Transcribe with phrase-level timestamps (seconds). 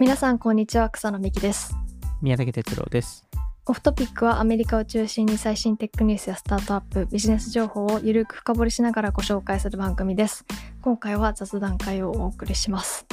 [0.00, 1.76] 皆さんこんにちは草野美希です
[2.20, 3.24] 宮崎哲郎です。
[3.66, 10.44] オフトピックはアメリカを中心に最新テックニュースやスタートアップビジネス情報をゆるく深掘りしながらご紹介する番組です
[10.82, 13.06] 今回は雑談会をお送りします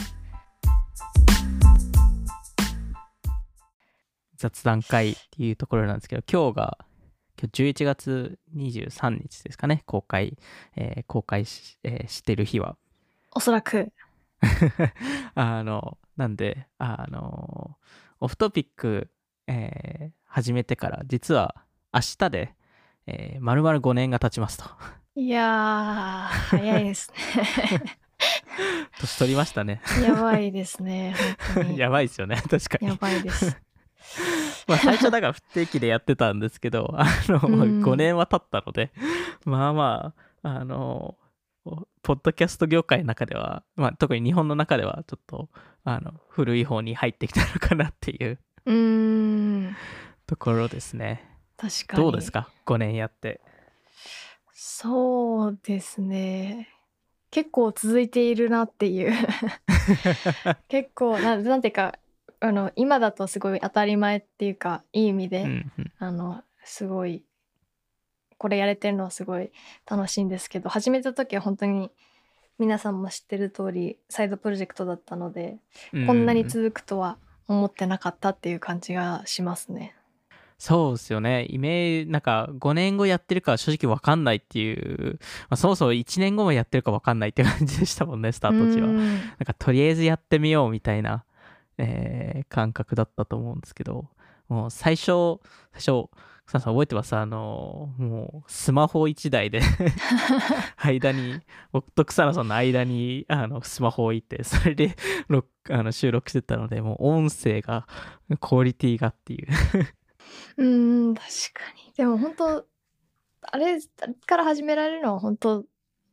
[4.37, 6.77] 雑談会っていうところなんですけど、今日が、
[7.39, 10.35] 今日11月23日ですかね、公開、
[10.75, 12.75] えー公開し,、えーしてる日は。
[13.35, 13.93] おそらく
[15.35, 17.77] あの、なんで、あの、
[18.19, 19.09] オフトピック、
[19.47, 21.55] えー始めてから、実は
[21.93, 22.55] 明日で、
[23.05, 24.63] えー、丸々5年が経ちますと。
[25.13, 27.11] いやー早いです
[29.01, 29.81] 年取りましたね。
[29.99, 31.13] ねやばいですね
[31.75, 32.95] やばいですよね、確かにや。
[32.95, 33.59] ばいです
[34.69, 38.93] まあ最初だから不定期でやってたんですけど、あの、うん5年は経ったので、
[39.43, 40.13] まあま
[40.43, 41.17] あ、あの、
[41.63, 45.49] ポッドキャスト業界の中では、まあ特に日本の中ではちょっと、
[45.83, 49.75] あの、古い方に入ってきたのかなっていうう
[50.25, 51.27] ところですね。
[51.57, 53.41] 確かにどうですか ?5 年やって。
[54.63, 56.69] そうですね
[57.31, 59.11] 結構続いているなっていう
[60.69, 61.97] 結構ななんていうか
[62.39, 67.25] あの今だとすごい当たり前っていうかいい意味で、うんうんあのすごい
[68.41, 69.51] これやれてるのはすごい
[69.87, 71.91] 楽しいんですけど始めた時は本当に
[72.57, 75.57] 皆さんも知ってる通りサイドプロジェクトだったので、
[75.91, 77.17] こんなに続くとは
[77.47, 79.93] 思ってなかったっていう感じがしますね。
[80.57, 81.45] そうですよね。
[81.49, 88.87] イメージ、なんか5年後やってるかは正直わかんないっていう、まあ、そもそも1年後もやってるかわかんないって感じでしたもんね、 スタート時は。
[88.87, 91.25] うんなんかとりあえずやってみようみたいな、
[91.77, 94.07] えー感覚だったと思うんですけど、
[94.49, 95.39] もう最初、
[95.73, 96.09] 最初、
[96.59, 97.15] さん覚えてます？
[97.15, 99.61] あの、もうスマホ1台で
[100.77, 101.39] 間に、
[101.71, 104.95] 僕と草野さんの間にあのスマホを置いて、それで
[105.27, 107.87] 録あの収録してたので、もう音声が、
[108.39, 109.47] クオリティがっていう。
[110.57, 112.65] うーん確かにでも本当
[113.43, 113.79] あれ
[114.25, 115.65] から始められるのは本当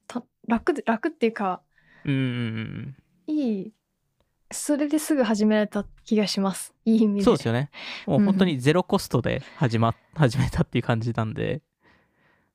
[0.06, 1.62] た楽で楽っていうか
[2.04, 2.96] うんうん
[3.28, 3.34] うん。
[3.34, 3.72] いい
[4.50, 6.74] それですぐ始められた気がします。
[6.84, 7.22] いい意味で。
[7.22, 7.70] そうですよね。
[8.06, 11.62] もう本当にゼロコストで始ま、 始めたっていう感じなんで、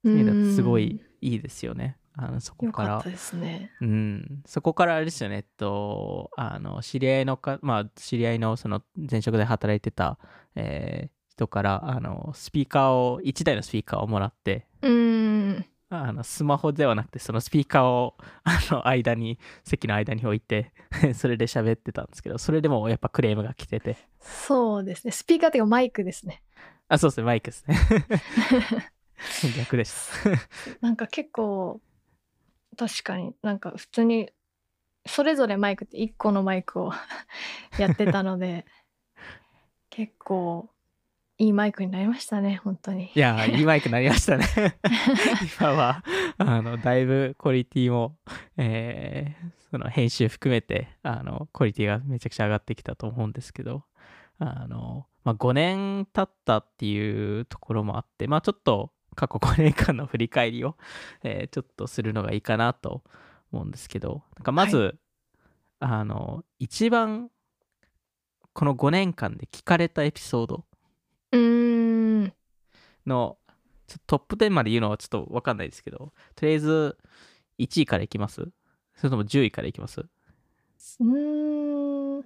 [0.03, 1.97] そういう意味だとすごいいいですよね。
[2.15, 2.97] あのそこから。
[2.97, 3.09] った。
[3.09, 3.71] ですね。
[3.81, 10.19] うん、そこからあれですよね、えっと、あの知り合いのか、まあ、知り合いのその前職で働いてた、
[10.55, 15.65] えー人からあのスピーカーを、1台のスピーカーをもらって、うーん
[16.01, 20.71] あのスマホではなくて、そのスピーカーを あの間に、席の間に置いて、
[21.13, 26.43] それで喋ってたんですけど、それでもやっぱクレームが来てて、そうですねスピーカーっていうかマイクですね
[26.87, 27.77] あ、そうですね、マイクですね。
[29.57, 29.93] 逆でし
[30.23, 30.29] た。
[30.81, 31.81] なんか結構
[32.77, 34.29] 確かになんか普通に
[35.05, 36.91] それぞれマイクって1個のマイクを
[37.77, 38.65] やってたので
[39.89, 40.69] 結構
[41.37, 44.45] いいマイクになりましたね本当にいやー、いいマイクになりましたね。
[45.59, 46.03] 今は、
[46.37, 48.17] あの、だいぶクオリティも、
[48.57, 53.83] えーその編集含めて、あの、クオリティがめちゃくちゃ上がってきたと思うんですけど、
[54.37, 60.77] あの、まあ、5年経ったっていうところもあって、まあ、ちょっと過去5年間の振り返りを、
[61.23, 63.01] えーちょっとするのがいいかなと
[63.51, 64.99] 思うんですけど、なんかまず、
[65.79, 67.31] あの、一番、
[68.53, 70.65] この5年間で聞かれたエピソード
[73.05, 73.37] の
[74.07, 76.97] トップ10まで言うのはちょっと分かんないですけどとりあえず
[77.59, 78.49] 1位からいきます？
[78.95, 80.01] それとも10位からいきます？
[80.01, 82.25] うーん。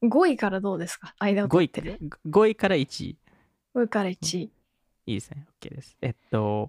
[0.00, 1.14] 5位からどうですか？
[1.18, 3.16] 間を ?5 位取って5位から1位。
[3.74, 4.42] 5位から1位。
[4.42, 4.50] い
[5.06, 5.46] いですね。
[5.60, 5.96] OK です。
[6.00, 6.68] えっと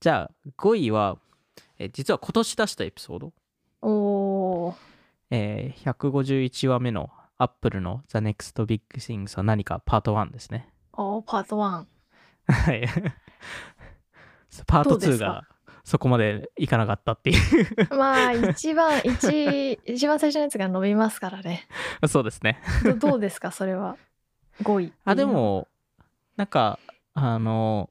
[0.00, 1.18] じゃあ5位は
[1.78, 3.32] え実は今年出したエピソード、
[3.82, 4.74] おー。
[5.30, 9.82] えー151話目の Apple の The Next Big Things は何か？
[9.84, 10.72] パート1ですね。
[10.94, 11.84] おーパート1
[12.46, 12.86] はい。
[14.66, 15.24] パート2どうですか？
[15.24, 15.42] が
[15.84, 17.88] そこまでいかなかったっていう。
[17.96, 21.66] まあ一番一一番最初のやつが伸びますからね。
[22.08, 22.60] そうですね。
[22.84, 23.50] どどうですか？
[23.50, 23.96] それは。
[24.62, 25.68] 5位あ、でも、
[26.36, 26.44] な。
[26.44, 26.78] んか、
[27.12, 27.90] あの、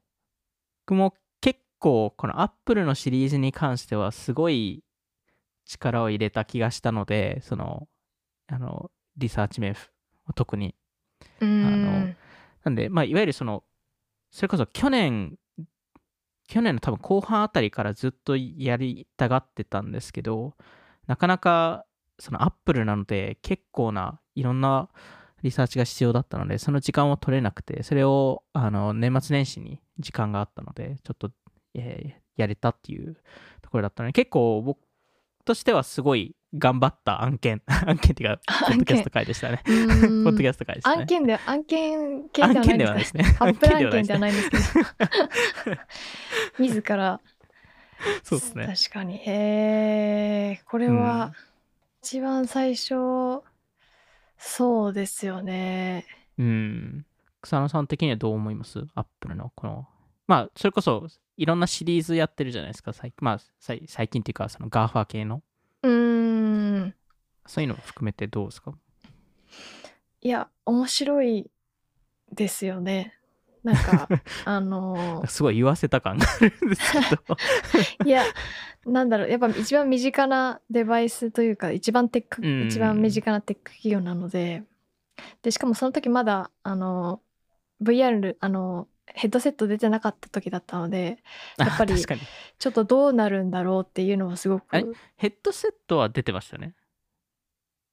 [0.85, 4.83] 僕も結構、このアップルのシリーズに関しては、すごい
[5.65, 7.87] 力を入れた気がしたので、その、
[8.47, 9.75] あの、リサーチ面、
[10.33, 10.75] 特に。
[11.39, 11.65] うーん。
[11.65, 11.69] あ
[12.09, 12.15] の
[12.63, 13.63] なんで、まあ、いわゆるその、
[14.35, 15.37] それこそ去年、
[16.49, 20.57] 去年の多分後半あたりからずっとやりたがってたんですけど、
[21.07, 21.85] なかなか、
[22.19, 24.89] そのアップルなので、結構ないろんな
[25.41, 31.31] リサーチが必要だったので、その時間を取れなくて、それをあの年末年始に時間があったので、ちょっと、
[31.73, 33.15] えーやれたっていう
[33.61, 34.79] ところだったので、結構僕
[35.45, 37.61] としてはすごい頑張った案件。
[37.67, 39.61] 案件っていうかポッドキャスト会でしたね。
[39.65, 41.01] ポッドキャスト会でしたね。
[41.01, 43.25] 案件 で案件系ではないんでないですね。
[43.39, 44.79] アップル案件ででははないんですけ
[45.71, 45.77] ど。
[46.59, 47.21] 自ら。
[48.23, 48.67] そうですね。
[48.67, 49.17] 確かに。
[49.17, 51.33] へえこれは
[52.01, 53.41] 一番最初。
[54.37, 56.05] そうですよね。
[56.37, 57.05] うん。
[57.41, 58.85] 草野さん的にはどう思います？
[58.95, 59.87] アップルのこの。
[60.27, 61.07] まあそれこそ
[61.37, 62.93] いろんなシリーズやってるじゃないですか。
[62.93, 65.41] 最まあ最最近っていうかその GAFA 系の
[65.85, 66.95] うーん。
[67.45, 68.73] そういうのも含めてどうですか？
[70.21, 71.49] いや面白い
[72.31, 73.13] ですよね。
[73.63, 74.07] なんか
[74.45, 77.37] あのすごい言わせた感があるんですけど。
[78.05, 78.23] いや
[78.85, 79.29] なんだろう。
[79.29, 84.63] やっぱ一番身近なデバイスというか一番テック、うん一番身近なテック企業なので。
[85.41, 87.21] でしかもその時まだあの
[87.81, 91.19] VR あのヘッドセット出てなかった時だったので
[91.57, 96.73] やっぱりちょっとどうなるんだろうっていうのはすごくヘッドセットは出てましたね。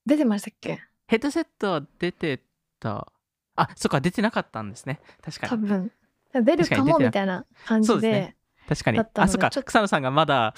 [0.04, 0.80] 出てましたっけ？
[1.06, 2.40] ヘッドセットは出て
[2.80, 3.12] た。
[3.54, 5.00] あそっか出てなかったんですね。
[5.22, 5.50] 確かに。
[5.50, 5.92] 多分。
[6.34, 8.34] 出るかもみたいな感じで
[8.66, 8.98] 確かに。
[8.98, 10.54] あそっか草野さんがまだ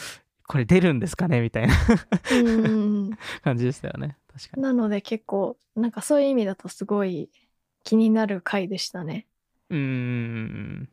[0.46, 1.40] これ出るんですかね？
[1.40, 1.74] みたいな。
[2.32, 3.18] うん。
[3.42, 4.16] 感じでしたよね。
[4.32, 4.62] 確かに。
[4.62, 7.28] なので結構なんかそういう意味だとすごい
[7.82, 9.26] 気になる回でしたね。
[9.70, 10.88] うーん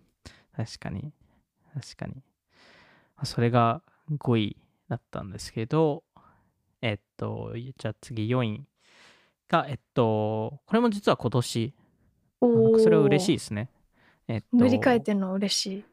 [0.55, 1.13] 確かに
[1.73, 2.15] 確かに
[3.15, 3.81] まあそれが
[4.17, 4.57] 5位
[4.89, 6.03] だったんですけど
[6.81, 8.65] えっとじゃあ次4位
[9.49, 11.73] がえっとこれも実は今年
[12.79, 13.37] それは嬉しいい。
[13.37, 13.69] ですね
[14.27, 15.85] えっと塗り替えてるのは嬉しい。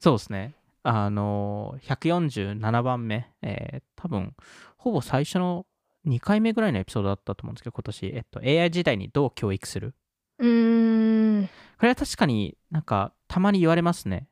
[0.00, 0.54] そうですね。
[0.82, 4.34] あの、147番目、えー多分、
[4.76, 5.66] ほぼ最初の
[6.04, 9.94] 2回目ぐらいのエピソードだったと思うんですけど、今年、えっと、AI 時代にどう教育する
[10.38, 11.46] うーん。
[11.46, 14.28] これは確かになんか、たまに言われますね。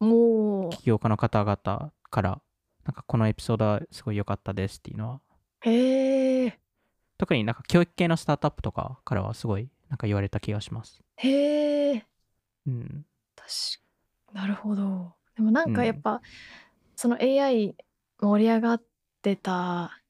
[0.00, 2.40] も起業家の方々から、
[2.84, 5.20] なんか、このエピソードはすごい良かったですっていうのは。
[5.66, 5.68] う。
[5.68, 6.58] へえ。
[7.18, 11.00] 特になんか、教育系のスタートアップとかからはすごい、なんか言われた気がします。
[11.16, 12.06] へえ。
[12.66, 13.06] うん。
[13.34, 13.48] 確
[14.32, 15.14] かなるほど。
[15.36, 16.20] でもなんかうんやっぱ、
[16.96, 17.76] その AI
[18.20, 18.82] 盛り上がっ
[19.22, 20.00] てた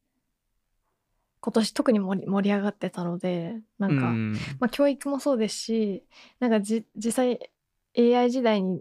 [1.40, 4.32] 今年特に盛り盛り上がってたのでなんか、うん。
[4.60, 6.04] まあ、教育もそうですし
[6.40, 7.50] なんかじ実際
[7.94, 8.80] AI 時代に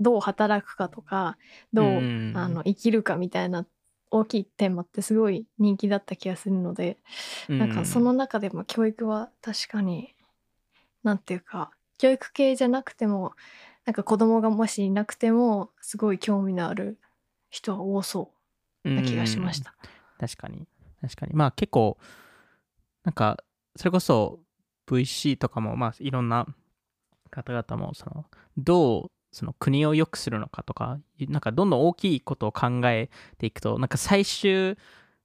[0.00, 1.36] どう働くかとか
[1.72, 2.32] どう、うん。
[2.34, 3.66] あの生きるかみたいな
[4.10, 6.98] 大きいテーマってすごい人気だった気がするので、
[7.48, 10.14] なんかその中でも教育は確かに
[11.02, 13.32] なんていうか教育系じゃなくても
[13.84, 16.98] なんか子供がもしいなくてもすごい興味のある
[17.50, 18.32] 人は多そ
[18.84, 19.74] うな気がしました。
[20.18, 20.66] 確かに
[21.08, 21.34] 確かに。
[21.34, 21.98] まあ結構
[23.04, 23.42] なんか
[23.76, 24.40] それこそ
[24.86, 26.46] VC とかもまあいろんな
[27.30, 28.24] 方々もその
[28.56, 30.98] どうその国を良くするのかとか
[31.28, 34.78] なんかどんどん大きいことを考えていくとなんか最終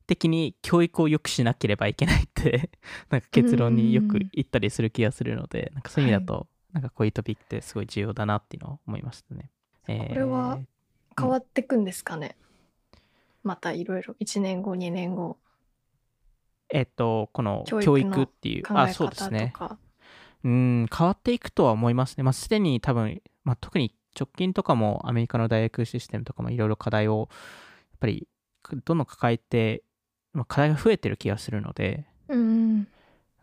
[0.08, 2.72] 的に教育を良くしなければいけないって
[3.10, 9.52] なんか結論によく言ったりする気がするのでなんかそういう意味だと、なんかこういうトピックってすごい重要だなっていうのを思いましたね。
[9.88, 10.08] えー。
[10.10, 10.60] これは
[11.18, 12.36] 変わってくんですかね、
[13.44, 14.16] またいろいろ。
[14.20, 15.38] 1年後2年後
[16.72, 19.78] えっとこの教育っていうあそうですねか。
[20.44, 22.24] うん、変わっていくとは思いますね。
[22.24, 28.28] まあ、すでに多分、まあ、特に直近とかもアメリカの大学システムとかもいろいろ課題をやっぱり
[28.86, 29.84] どんどん抱えて、
[30.34, 32.86] まあ、課題が増えてる気がするので、うんなん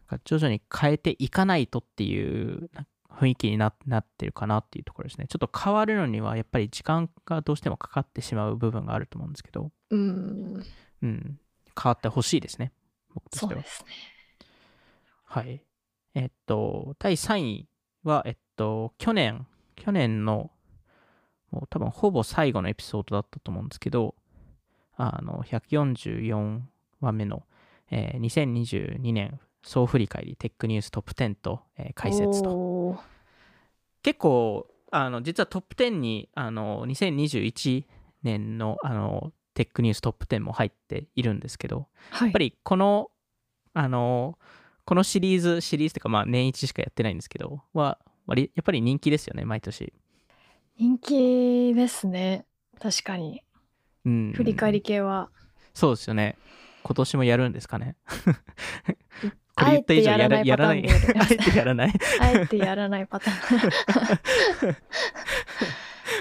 [0.09, 5.27] か徐々に変えていかないとっていうな雰囲気にななってるかなっていうところですね。
[5.29, 10.63] ちょっと変わるのにはやっぱり時間がどうしてもかかってしまう部分があると思うんですけど、うん
[11.03, 11.41] うん、
[11.81, 12.73] 変わってほしいですね。
[13.17, 13.69] 僕としてはそうで。
[13.69, 13.91] すね。
[15.25, 15.61] はい。
[16.15, 17.69] えっと、第3位
[18.05, 20.51] は、えっと、去年、去年の、
[21.51, 24.15] もう多分ほぼ最後のエピソードだったと思うんですけど、
[24.97, 26.61] あの、144
[27.01, 27.43] 話目の、
[27.91, 32.99] えー2022年総振り返りテックニューストップ10と、えー解説と。
[34.03, 37.85] 結構、あの、実はトップ10に、あの、2021
[38.23, 43.11] 年の、あの、テックニューストップ10も入っているんですけど、はい、やっぱりこの、
[43.73, 44.39] あの、
[44.85, 49.95] このシリーズ、シリーズというか、まあ年一しかやってないんですけど、は、割やっぱり人気ですよね、毎年。
[50.77, 52.45] 人気ですね
[52.79, 53.43] 確かに
[54.05, 54.33] うん。
[54.37, 54.83] 振り返り。
[54.83, 55.31] 系は、
[55.73, 56.37] そうですよね。
[56.83, 57.97] 今年もやるんですかね。
[59.57, 60.85] これあえ言った以上てやらない
[61.17, 61.93] あえてやらない。
[62.21, 64.77] あえてやらないパターン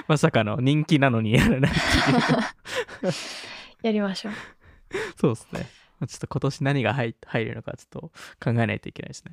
[0.08, 3.14] まさかの人気なのにやらないっていう。
[3.82, 4.34] やりましょう
[5.18, 5.70] そうですね。
[6.08, 8.12] ちょっと今年何が入入るのかちょっと
[8.44, 9.32] 考えないといけないですね。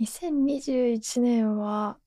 [0.00, 1.98] 2021年は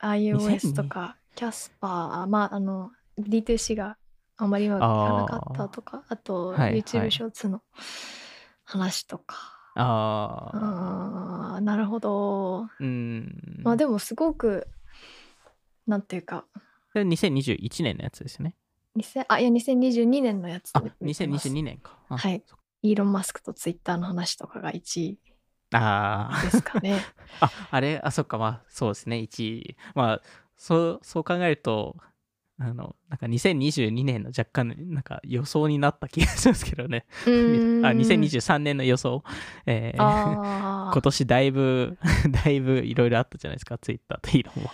[0.00, 3.96] iOS とかキャスパーまああの D2C が
[4.36, 7.62] あんまりうまくいかなかったとかあと、はいはい YouTube ショーツの
[8.64, 9.36] 話とか、
[9.74, 11.60] ああ。
[11.62, 13.62] なるほどうん。
[13.62, 14.68] まあでもすごく
[15.86, 16.67] なんていうかそ
[16.98, 18.54] れ2021年のやつですね。
[18.96, 21.98] 2000あいや2022年のやつあ、2022年か。
[22.08, 22.42] はい
[22.82, 25.18] イーロン・マスクとツイッターの話とかが1位
[25.72, 27.00] あですかね
[27.40, 29.76] あ、あれあ、そっか、まあ、そうですね、1位。
[29.94, 30.22] まあ、
[30.56, 31.96] そう、そう考えると、
[32.58, 37.06] あの、なんか2022年の若干、なんか予想になった気がしますけどね。
[37.26, 39.22] あ、2023年の予想。
[39.66, 41.98] えー今年だいぶ、
[42.44, 44.72] だいぶいろいろあったじゃないですか、ツイッターとイーロンは。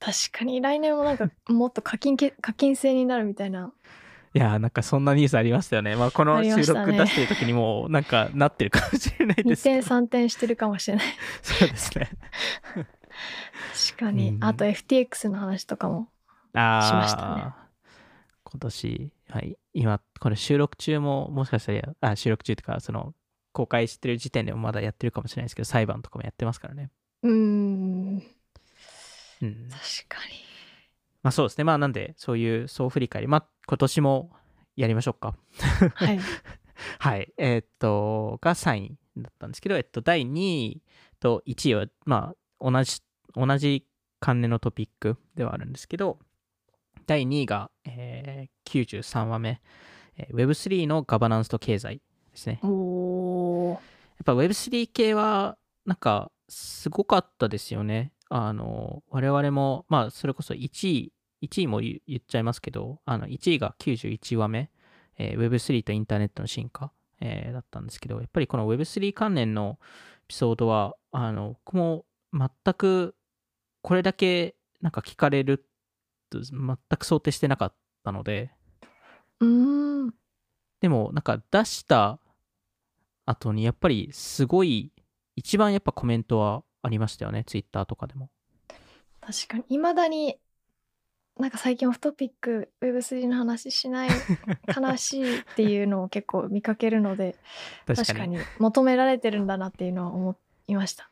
[0.00, 3.72] ー確かに来年もなんか もっと課金け課金制になるみたいな。
[4.32, 5.96] いやー、なんかそんなニュースありましたよね。
[5.96, 9.86] まあ、この収録出してる時にもう、なんかなってるかもしれない2ですけ点ど。
[9.88, 11.06] 3点してるかもしれない。
[11.42, 12.10] そうですね。
[12.72, 14.44] 確かに、うん。
[14.44, 16.08] あと FTX の話とかも
[16.54, 17.42] あしましたね。
[17.42, 17.66] あ
[18.44, 23.14] 今年、はい、今、これ収録中も、もしかしたらや、あ、収録中とか、その、
[23.52, 26.90] 公開してる時点でもまだやってるかもしれないですけど、裁判とかもやってますからね。
[27.22, 27.79] うーん
[29.42, 29.68] うん。
[29.70, 30.34] 確かに
[31.22, 31.64] まあそうですね。
[31.64, 34.30] まあなんで、そういう総振り返り、まあ今年も
[34.76, 35.36] やりましょうか。
[35.94, 36.20] はい
[36.98, 37.32] はい。
[37.36, 40.82] えーっと、が3位だったんですけど、えっと、第2位
[41.18, 43.02] と1位は、まあ、同じ、
[43.34, 43.86] 同じ
[44.18, 46.18] 関連のトピックではあるんですけど、
[47.06, 49.60] 第2位が、えー93話目、
[50.16, 52.02] えー Web3 のガバナンスと経済で
[52.36, 52.60] すね。
[52.62, 53.80] おーやっ
[54.24, 58.12] ぱ Web3 系は、なんか、すごかったですよね。
[58.30, 64.70] あの、我々も、まあ、それこそ1位、1位も言言っちゃいますけど、あの、1位が91話目、
[65.18, 69.84] えー Web3 とインターネットの進化、えーだったんですけど、やっぱりこの Web3 関連のエ
[70.28, 73.16] ピソードは、あの、僕も全く、
[73.82, 75.66] これだけ、なんか聞かれる
[76.30, 78.52] と、全く想定してなかったので、
[79.40, 80.14] うーん。
[80.80, 82.20] でもなんか出した
[83.26, 84.92] 後にやっぱりすごい
[85.36, 88.30] 一番やっぱコメントはありましたよねツイッターとかでも。
[89.20, 89.64] 確かに。
[89.68, 90.38] いまだに
[91.38, 94.10] なんか最近オフトピック Web3 の話しない
[94.76, 97.36] 悲しいっていうのを結構見かけるので
[97.86, 98.38] 確かに。
[98.58, 100.36] 求められてるんだなっていうのは思
[100.68, 101.10] いました。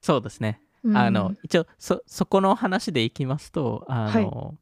[0.00, 0.96] そうですね、うん。
[0.96, 4.56] あの一応そそこの話でいきますとあの、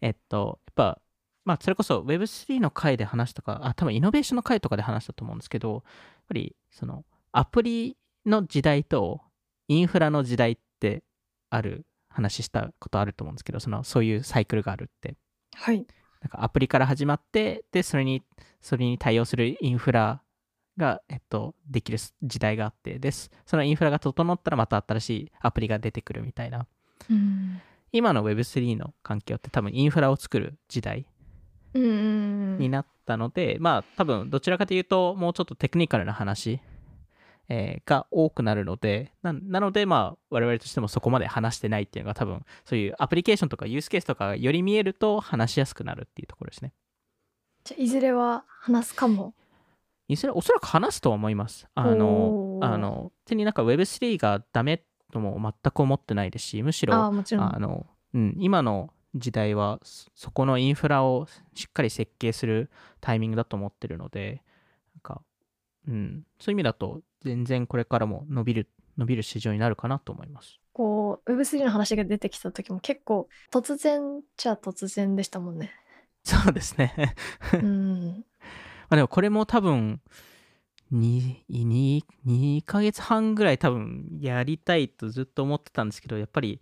[0.00, 1.00] えっとやっぱ
[1.44, 5.82] まあそれこそ Web3 の回で話したかあ多分イノベーションの回とかで話したと思うんですけどやっ
[6.28, 7.96] ぱりそのアプリ
[8.26, 9.22] の時代と
[9.68, 11.02] インフラの時代って
[11.50, 15.16] ある話したことあると思うんですけどそのそういうサイクルがあるって
[15.54, 15.86] はい
[16.22, 18.22] なんかアプリから始まって、で、それに、
[18.60, 20.22] それに対応するインフラ
[20.76, 23.30] が、えっと、できる時代があって、です。
[23.44, 26.66] そのインフラが整ったらまた新しいアプリが出てくるみたいな。
[27.10, 27.60] うん
[27.94, 31.04] 今の Web3 の環境って多分インフラを作る時代
[31.74, 36.60] うんうんになったので、まあ多分どちらかというと、もうちょっとテクニカルな話、
[37.48, 46.72] えーが多くなるのでな、なのでまあ我々としてもそこまで話してないっていうのが多分そういうアプリケーションとかユースケースとかがより見えると話しやすくなるっていうところですね。
[47.64, 49.34] じゃあいずれは話すかも？
[50.08, 51.66] いずれおそらく話すとは思います。
[51.74, 54.82] あのあの、手になんか Web3 がダメ
[55.12, 62.70] とも全く思ってないですし、むしろ、あの、うん、今の時代はそそこのインフラをしっかり設計する
[63.00, 64.42] タイミングだと思ってるので、
[65.88, 70.58] うん、そういう意味だと全然これからも伸びる、伸びる市場になるかなと思います。
[70.72, 75.72] こう Web3 の話が出てきた時も結構突然っちゃ突然でしたもんね。
[76.24, 77.14] そうですね。
[77.54, 78.24] うん。
[78.88, 80.00] まあでもこれも多分
[80.92, 86.60] 2、2, 2ヶ月半ぐらい多分やりたいとずっと思ってたんですけど、やっぱり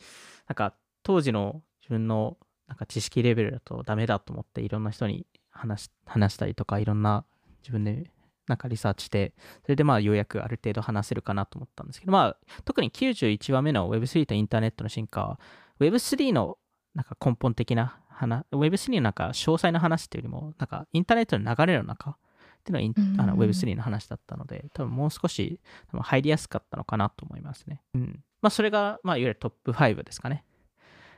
[0.48, 7.24] なんか当時の自分のなんか知識レベルだとダメだと思っていろんな人に話したりとかいろんな
[7.62, 8.10] 自分で
[8.50, 15.40] なんかリサーチして、それでまあようやくある程度話せるかなと思ったんですけど、まあ特に91話目の Web3 とインターネットの進化は
[15.80, 16.58] Web3 の
[16.94, 22.16] なんか根本的な話、Web3 のなんか詳細な話っていうよりも、なんかインターネットの流れの中っ
[22.64, 25.60] ていうのはあの Web3 の話だったので、多分もう少し
[25.92, 27.82] 入りやすかったのかなと思いますね。
[27.94, 28.24] うん。
[28.42, 30.44] まあそれが、まあいわゆるトップ5ですかね。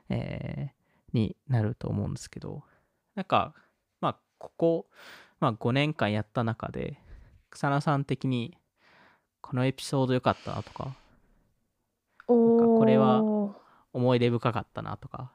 [0.08, 2.62] えーになると思うんですけど、
[3.14, 3.54] なんか、
[4.00, 4.86] まあここ、
[5.40, 6.98] まあ5年間やった中で、
[7.52, 8.56] 草野さん的に
[9.42, 10.94] このエピソード良かったなとか、
[12.26, 12.78] おお。
[12.78, 13.22] これは
[13.92, 15.32] 思い出深かったなとか、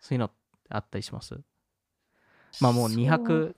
[0.00, 0.30] そういうの
[0.68, 1.40] あったりします？
[2.60, 3.54] まあもう200、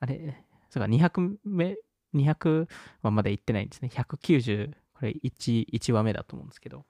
[0.00, 1.76] あれ、そうか、200目、
[2.14, 2.66] 200
[3.02, 3.90] はまだ行ってないんですね。
[3.92, 6.84] 190、これ 1, 1話目だと思うんですけど、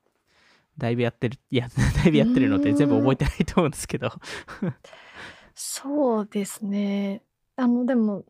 [0.77, 4.11] だいぶやってる、いや、 だいぶやってるので全部覚えてないと思うんですけど、
[5.55, 7.23] そうですね。
[7.57, 8.25] あの、でも、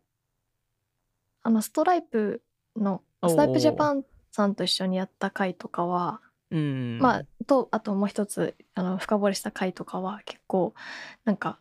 [1.48, 2.42] あの、ストライプ
[2.76, 6.98] の、ストライプジャパンさんと一緒にやった回とかは、うん。
[7.00, 10.74] まあ、と、あともう一つ、あの、深掘りした回とかは結構、
[11.24, 11.58] なんか、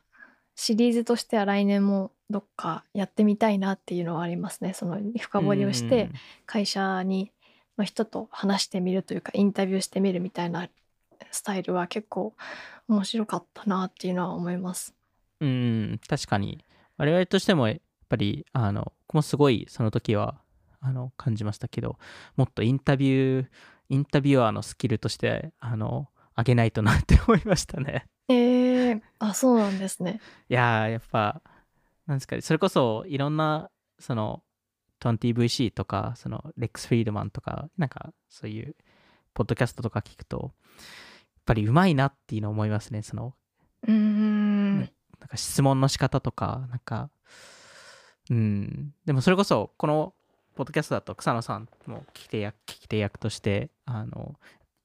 [0.55, 4.73] シリーズとしては来年もどっかやってみたいなっていうのはありますね。
[4.73, 6.09] その深掘りをして、
[6.45, 7.31] 会社に
[7.77, 10.67] の人と話してみるというかインタビューしてみるみたいな
[11.31, 12.33] スタイルは結構
[12.89, 14.93] 面白かったなっていうのは思います。
[15.39, 15.51] うん、う
[15.93, 16.57] ん確かに。
[16.97, 17.69] 我々としても、
[18.09, 20.41] ぱり、あの、僕もすごいその時は、
[20.79, 21.97] あの、感じましたけど、
[22.35, 23.47] もっとインタビュー、
[23.89, 28.07] インタビュアーのスキルとして、あの、上げないとなって思いましたね。
[28.29, 30.19] えー、あそうなんですね。
[30.49, 31.41] いやーやっぱ
[32.05, 34.43] なんですかねそれこそいろんなその
[34.99, 38.75] 20VC とかそのレックス・フリードマンとかなんかそういう
[39.33, 40.51] ポッドキャストとか聞くとやっ
[41.45, 43.33] ぱりうまいなっていうのを思いますねその
[43.83, 44.79] うーん。
[44.79, 47.09] なんか質問の仕方とかなんか
[48.29, 48.93] うん。
[49.05, 50.13] でもそれこそこの
[50.55, 54.35] ポッドキャストだと草野さんも聞き手役聞き手役としてあの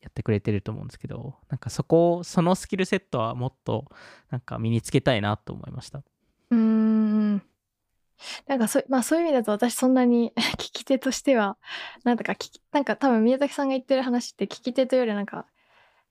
[0.00, 3.86] やってくれてると思うんですけどなんかそこをそのスキルセットはもっと
[4.30, 6.02] なんか身につけたいなと思いました。
[6.50, 7.42] うーん。
[8.46, 11.56] なんかそ,、まあ、そういう意味だと私そんなに 聞き手としては
[12.04, 15.46] なんだか聞きなんか多分宮崎さんが言ってる話って聞き手というよりなんか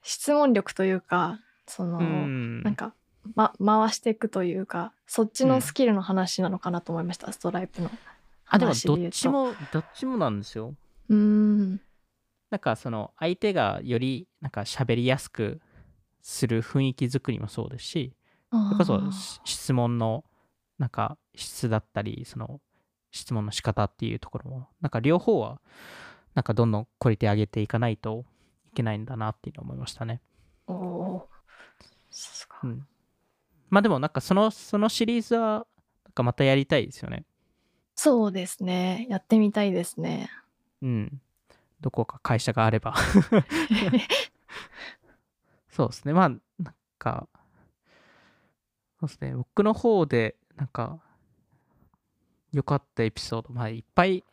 [0.02, 1.40] 質問力というか
[1.72, 2.64] その、うん。
[2.64, 2.94] なんか、
[3.36, 7.92] ま、回していくというかそっちのスキルの話なのかなと思いました、ストライプの
[8.48, 8.74] あでも。
[8.74, 10.76] どっちもどっちもなんですよ。
[11.10, 11.82] うーん。
[12.50, 15.62] なんかその相手がよりなんか喋りやすく
[16.22, 18.14] する雰囲気作りもそうですし
[18.52, 19.02] それこそ
[19.46, 20.26] 質問の
[20.78, 22.60] なんか質だったりその
[23.12, 25.62] 質問の仕方っていうところもなんか両方は
[26.36, 28.26] なんかどんどんクオリティ上げていかないと
[28.68, 30.22] いけないんだなっていうのを思いましたね。
[30.68, 31.30] おお
[32.64, 32.86] うん、
[33.72, 35.66] まあでもなんかそのそのシリーズは
[36.06, 37.26] なんかまたやりたいですよね。
[37.96, 40.30] そうですねやってみたいですね
[40.82, 41.22] うん。
[41.82, 42.96] どこか会社があれば。
[45.70, 46.14] そうですね。
[46.14, 46.42] まあ、なん
[47.00, 47.28] か、
[49.00, 49.36] そうですね。
[49.36, 51.00] 僕の方で、なんか、
[52.52, 54.24] 良かったエピソード、まあ、いっぱい、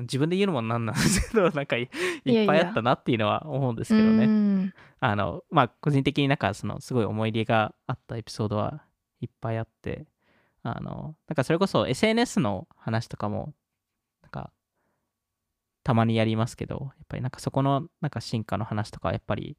[0.00, 1.88] 自分で言うのもなんなんですけど、なんかい、っ
[2.24, 4.70] ぱいあったなっていうのは思うんですけどね。
[5.00, 8.82] あの、まあ、個人的になんか、その、すごい思い入れがあったエピソードは
[9.20, 10.06] いっぱいあって、
[10.62, 13.54] あの、なんかそれこそ SNS の話とかも、
[14.22, 14.52] なんか、
[15.82, 19.56] たまにやりますけど、やっぱりなんかそこのなんか進化の話とか、やっぱり、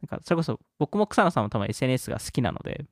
[0.00, 2.86] なんかそれこそ僕も草野さんも多分 SNS が好きなので、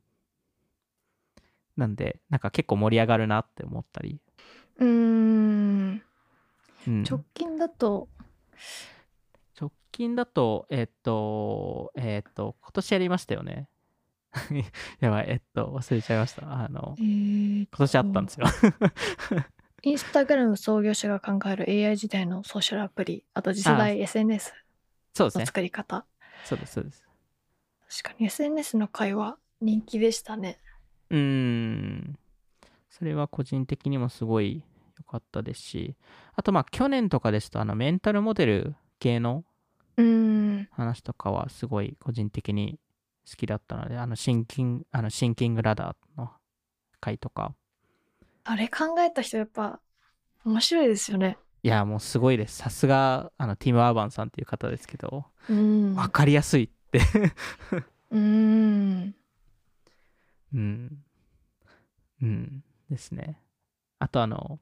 [1.76, 4.20] なんで、なんか結構盛り上がるなって思ったり、
[4.78, 6.02] うーん
[6.86, 8.08] うん、直近だと
[9.60, 13.68] 直近だと、えっと、えっと、今年やりましたよね。
[15.00, 16.52] やばい、えっと、忘れちゃいました。
[16.52, 18.46] あのえ、ー今年あったんですよ。
[19.82, 24.56] インスタグラム創業者が考える AI 時代のソーシャルアプリあと次世代 SNS の
[25.14, 25.46] そうですね。
[25.46, 26.06] 作り方、
[26.44, 27.04] そうです、そうです。
[28.02, 30.58] 確かに SNS の会話人気でしたね
[31.10, 32.18] うーん。
[32.90, 34.62] それは個人的にもすごい
[34.96, 35.96] 良かったですし、
[36.34, 39.44] あとまあ去年とかですと、あのメンタルモデル系の
[40.70, 42.78] 話とかはすごい個人的に
[43.28, 46.30] 好きだったので、あのシンキング、あのシンキングラダーの
[47.00, 47.54] 回とか、
[48.44, 49.80] あれ考えた人やっぱ
[50.44, 52.58] 面白いですよねいや、もうすごいです。
[52.58, 57.00] さすが、あの、ティム・アーバンさんっていう方ですけど、うんわかりやすいって。
[58.10, 59.14] うーん
[60.52, 61.04] うん。
[62.22, 62.64] うん。
[62.90, 63.40] ですね。
[63.98, 64.60] あと、あの、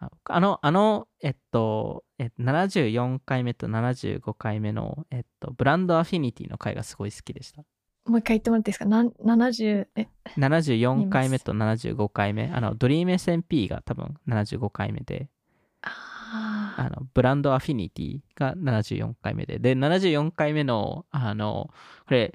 [0.00, 7.62] ああの、あの、えっと、えっと、74回目と75回目の、えっと、ブランドアフィニティの回がすごい好きでした。
[8.06, 8.86] もう一回言ってもらっていいですか？
[8.86, 10.08] なん70え
[10.38, 15.28] ？74回目と75回目、あの、ドリーム SMP が多分75回目で、
[15.82, 21.68] ああの、ブランドアフィニティが74回目で、で、74回目の、あの、
[22.06, 22.34] これ、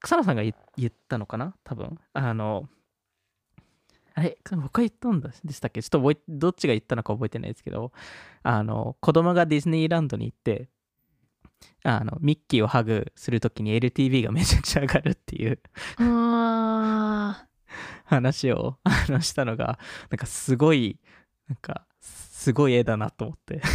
[0.00, 1.54] 草野さんが言言ったのかな？
[1.64, 1.98] 多分。
[2.12, 2.68] あの、
[4.20, 5.82] あれ僕が言ったんだでしたっけ？
[5.82, 7.90] ちょっと覚えどっちが言ったのか覚えてないですけど、
[8.42, 10.68] あの、子供がディズニーランドに行って、
[11.84, 15.58] あの、ミッキーをハグするときに LTV がめちゃくちゃ上がるっていう
[18.04, 19.78] 話をあのしたのが、
[20.10, 20.98] なんかすごい、
[21.48, 23.62] なんか、すごい絵だなと思って。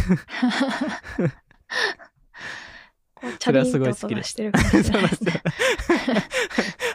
[3.40, 5.24] それはすごい好きでしてるかもしれそうなです。
[5.24, 6.22] ないんですよ。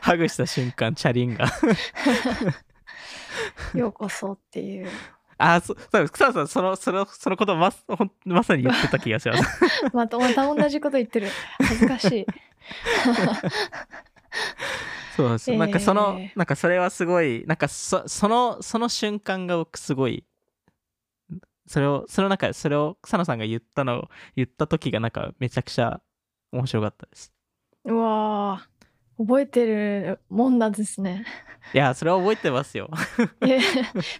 [0.01, 1.47] ハグした瞬間、チャリンが。
[3.75, 4.87] ようこそっていう
[5.37, 7.73] あ、そそう草野さん、その、その、そのことま
[8.25, 9.43] まさに言ってた気がします。
[9.93, 12.25] またまた同じこと言ってる恥ずかしい
[15.15, 15.57] そうなんですよ。
[15.57, 20.23] なんかそのえ、ーなんかそれはすごい、なんかそその、その瞬間が僕すごい、
[21.65, 26.01] それを、その中でそれを草野さんが言ったのを、言った時がなんかめちゃくちゃ
[26.51, 27.33] 面白かったです。
[27.85, 28.70] うわー
[29.25, 31.25] 覚えてるもんなんですね。
[31.73, 32.89] いや、それは覚えてますよ。
[33.41, 33.59] え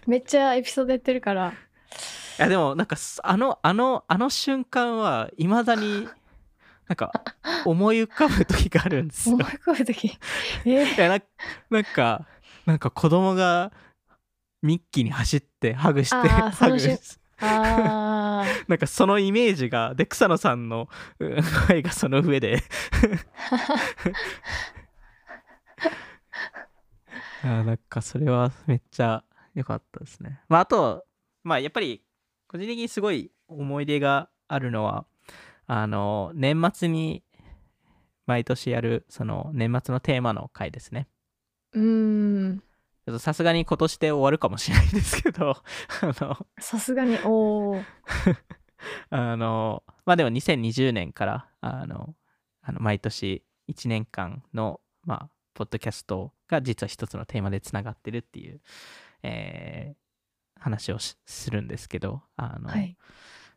[0.06, 1.48] めっちゃエピソードやってるから。
[1.50, 1.54] い
[2.38, 6.08] や、でもなんかすあの、あの、あの瞬間は、いまだに、
[6.88, 7.12] なんか
[7.64, 9.50] 思い浮かぶ時があるんですよ思い。
[9.50, 10.18] 浮かぶとき。
[10.64, 10.84] え？
[10.84, 11.18] いやな
[11.70, 12.26] なんか
[12.66, 13.72] なんか子供が
[14.62, 16.98] ミッキーに走ってハグしてハグの瞬
[17.40, 20.88] あー なんかそのイメージがで草野さんの
[21.18, 21.36] う ん
[21.68, 22.62] 声がその上で
[27.42, 31.04] あーなんかそれはめっちゃ良かったですねまああと
[31.42, 32.04] まあやっぱり
[32.46, 35.06] 個人的にすごい思い出があるのは
[35.66, 37.22] あの年末に
[38.26, 41.08] 毎年やるその年末のテーマの回ですね
[41.72, 42.62] うーん。
[43.18, 45.56] さすがに今年で終わるかもしれないですけど、
[46.02, 47.84] あの、さすがに、おー。
[49.10, 52.14] あの、まあでも2020年から、あの、
[52.62, 58.60] あの毎年1年間の、まあ、ポッドキャストが実は一つのテーマでつながってるっていう、
[59.22, 60.02] えー
[60.62, 62.96] 話をしするんですけど、あの、はい。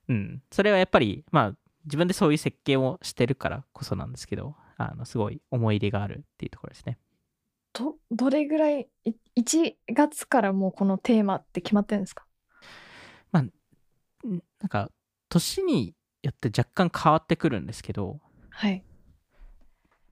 [0.09, 6.97] うん、それはやっぱり、まあ、自分でそういう設計をしてるからこそなんですけど、あの、すごい思い入れがあるっていうところですね。
[7.73, 12.25] ど、どれぐらい、い1月からもうこのテーマって決まってるんですか？
[13.37, 13.51] ん
[14.23, 14.89] なんか、
[15.29, 18.83] 年によって若干変わってくるんですけど、はい。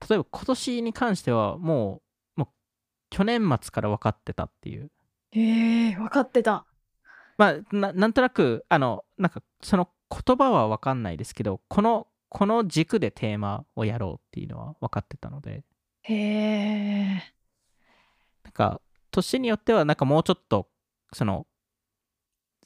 [0.08, 2.02] 例えば今年に関してはも
[2.36, 2.48] うもう
[3.10, 4.90] 去年末から分かってたっていう
[5.32, 6.66] えー、分かってた。
[7.36, 15.64] まあななんとなくあのなんかその言葉は分かんないですけどこのこの軸でテーマをやろうっていうのは分かってたので
[16.02, 17.34] へえ。
[18.44, 20.68] なんか年によってはなんかもうちょっと
[21.12, 21.46] その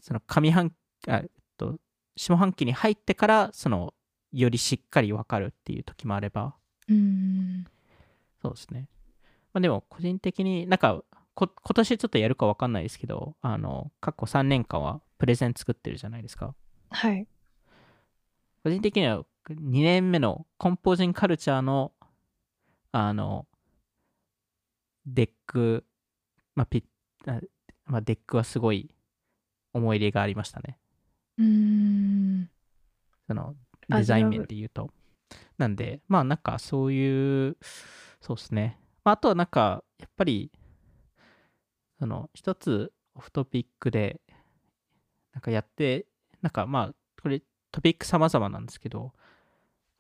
[0.01, 0.73] その上半
[1.07, 1.77] あえっと
[2.17, 3.95] 下半期に入ってからその
[4.33, 6.55] よりしっかり分かるっていう時もあれば
[6.89, 7.67] うーん。
[8.43, 8.89] そうですね。
[9.53, 11.03] まあ、でも、個人的になんか
[11.39, 16.55] こ、今年ちょっとやるか分かんないですけど、あの、過去3年間はプレゼン作ってるじゃないですか。
[16.91, 17.29] はい。
[18.65, 21.93] 個人的には2年目の Composing Culture の、
[22.91, 23.47] あの、
[25.07, 25.85] deck、
[26.57, 26.85] まあ、ピ
[27.87, 28.95] まあ、 deck はすごい
[29.73, 30.77] 思い入れがありましたね。
[31.39, 32.51] うーん。
[33.29, 33.55] その
[33.91, 34.91] あデザイン面で言うと。
[35.57, 37.57] なんで、まあなんかそういう、
[38.21, 38.79] そうですね。
[39.05, 40.51] まあ、あとはなんか、やっぱり、
[41.99, 44.21] その一つオフトピックで、
[45.33, 46.07] なんかやって、
[46.43, 49.13] なんかまあ、これトピック様々なんですけど、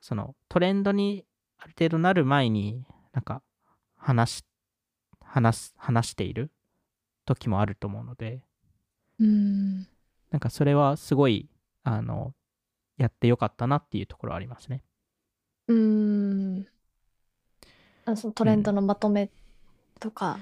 [0.00, 1.24] そのトレンドに
[1.58, 3.42] ある程度なる前に、なんか
[3.96, 4.44] 話し、
[5.20, 6.52] 話す、話している
[7.24, 8.42] 時もあると思うので、
[9.18, 9.86] うーん。
[10.30, 11.48] なんかそれはすごい、
[11.82, 12.34] あの、
[12.96, 14.84] やってよかったなっていうところはありますね。
[15.68, 16.66] うーん。
[18.04, 19.30] あそのトレンドのまとめ
[20.00, 20.38] とか。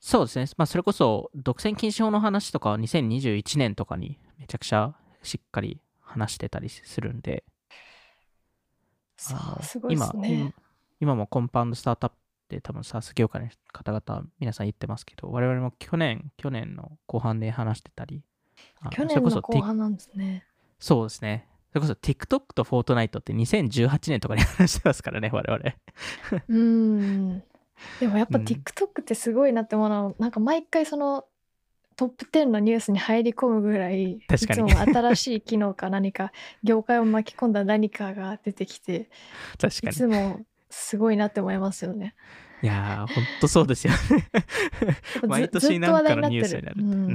[0.00, 0.46] そうですね。
[0.56, 7.44] まあそれこそ独占禁止法の話とかは2021年とかにめちゃくちゃしっかり話してたりするんで、
[9.16, 10.54] さあすごいです今ね。
[11.00, 18.22] 今もコンパウンドスタートアップって多分 SaaS 業界の方々皆さん言ってますけど、我々も去年、去年の後半で話してたり、
[18.80, 20.46] あ去年の後半なんですね。
[20.78, 21.48] そうですね。
[21.72, 25.74] それこそ TikTok と Fortnite って2018年とかに話してますからね、 我々。
[26.48, 27.42] うーん。
[27.98, 31.24] でもやっぱうん TikTok ってすごいなって思うのは、なんか毎回その
[31.96, 36.32] トップ10のニュースに入り込むぐらい、いつ確かにも新しい機能か何か、
[36.62, 39.06] 業界を巻き込んだ何かが出てきて、い
[39.58, 39.92] 確かに。
[39.96, 42.14] つもすごいなって思いますよね。
[42.62, 43.98] いやー、ほんとそうですよね。
[45.26, 46.76] 毎年なんかのニュースになる。
[46.80, 47.14] うー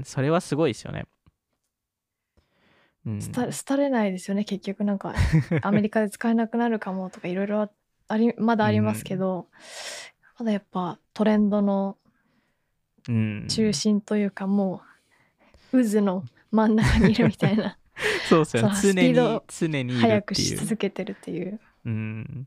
[0.00, 1.06] ん、それはすごいですよね。
[3.08, 5.14] うん、廃れないですよね結局なんか
[5.62, 7.70] アメリカで使えなくなるかもとかいろいろ
[8.08, 9.48] ありまだありますけど、
[10.38, 11.98] まだやっぱトレンドの
[13.08, 14.82] うん、中心というか、も
[15.72, 17.78] う渦の真ん中にいるみたいな
[18.28, 18.74] そうですよね。
[18.82, 20.34] 常に常に早く。
[20.34, 22.46] し続けてるっていううん。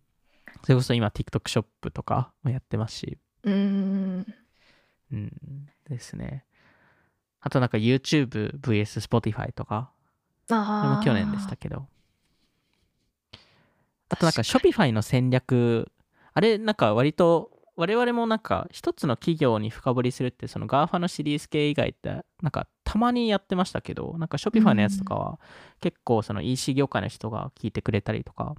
[0.64, 3.18] それこそ今 TikTok ショップとかもやってますし。
[3.44, 4.26] うーん
[5.12, 5.32] うん。
[5.90, 6.46] ですね。
[7.40, 9.92] あとなんか YouTube vs Spotify とか、
[10.56, 11.88] も去年でしたけど。
[14.10, 15.92] あとなんか Shopify の戦略、
[16.34, 25.40] あれなんか割と我々もなんか一つの企業に深掘りするってその GAFA のシリーズ系以外ってなんかたまにやってましたけど、なんか Shopify のやつとかは
[25.80, 28.56] 結構その EC 業界の人が聞いてくれたりとか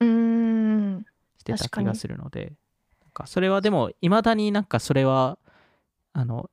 [0.00, 1.06] うーん。
[1.38, 2.52] してた気がするので、
[3.02, 5.38] なんかそれはでもいまだになんかそれは
[6.12, 6.50] あの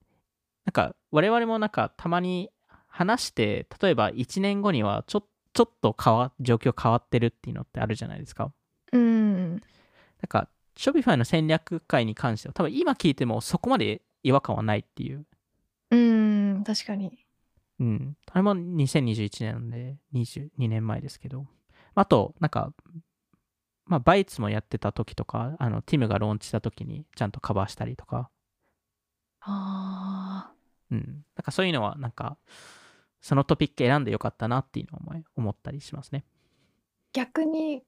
[0.65, 2.51] なんか我々もなんかたまに
[2.97, 8.51] 話して例えば1年後にはちょちょっと変わ状況変わってるっていうのってあるじゃないですか。
[8.91, 9.61] うんなん
[10.27, 15.25] か Shopify の戦略会に関しては多分今聞いてもそこまで違和感はないっていう。
[15.91, 17.25] うん確かに
[17.79, 18.17] うん。
[18.31, 21.45] あれも2021年なんで22年前ですけど。
[21.95, 22.73] あと、なんか、
[23.85, 28.29] まあ、バイツもやってた時とか、あの、ティムがローンチした時にちゃんとカバーしたりとか、
[29.41, 30.51] あ
[30.91, 31.25] うん。
[31.35, 32.37] なんかそういうのは、なんか、
[33.27, 36.23] そのトピック選んでよかったなっていうのを思い思ったりしますね。
[37.13, 37.83] ー逆に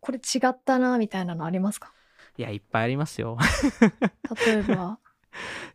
[0.00, 1.92] これ違ったなみたいなのありますか？
[2.36, 3.38] いや、いっぱいありますよ。
[4.44, 4.98] 例えば？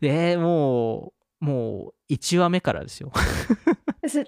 [0.01, 3.13] で、 もう、もう、1話目からですよ。
[4.05, 4.25] す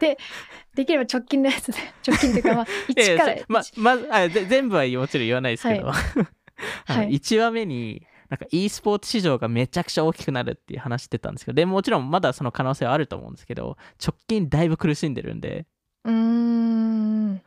[0.00, 0.18] で
[0.74, 15.66] できれば直近のやつで直近っていうかまあ いや1からままずあぜ全部はもちろん言わないですけど、はい 1話目になんか e スポーツ市場がめちゃくちゃ大きくなるっていう話してたんですけどでもちろんまだその可能性はあると思うんですけど直近だいぶ苦しんでるんで、
[16.04, 17.42] うーん。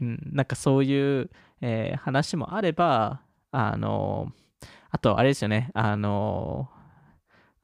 [0.00, 3.20] うん、なんかそういう、えー話もあれば
[3.52, 4.32] あの
[4.90, 5.70] あとあれですよね。
[5.74, 6.68] あの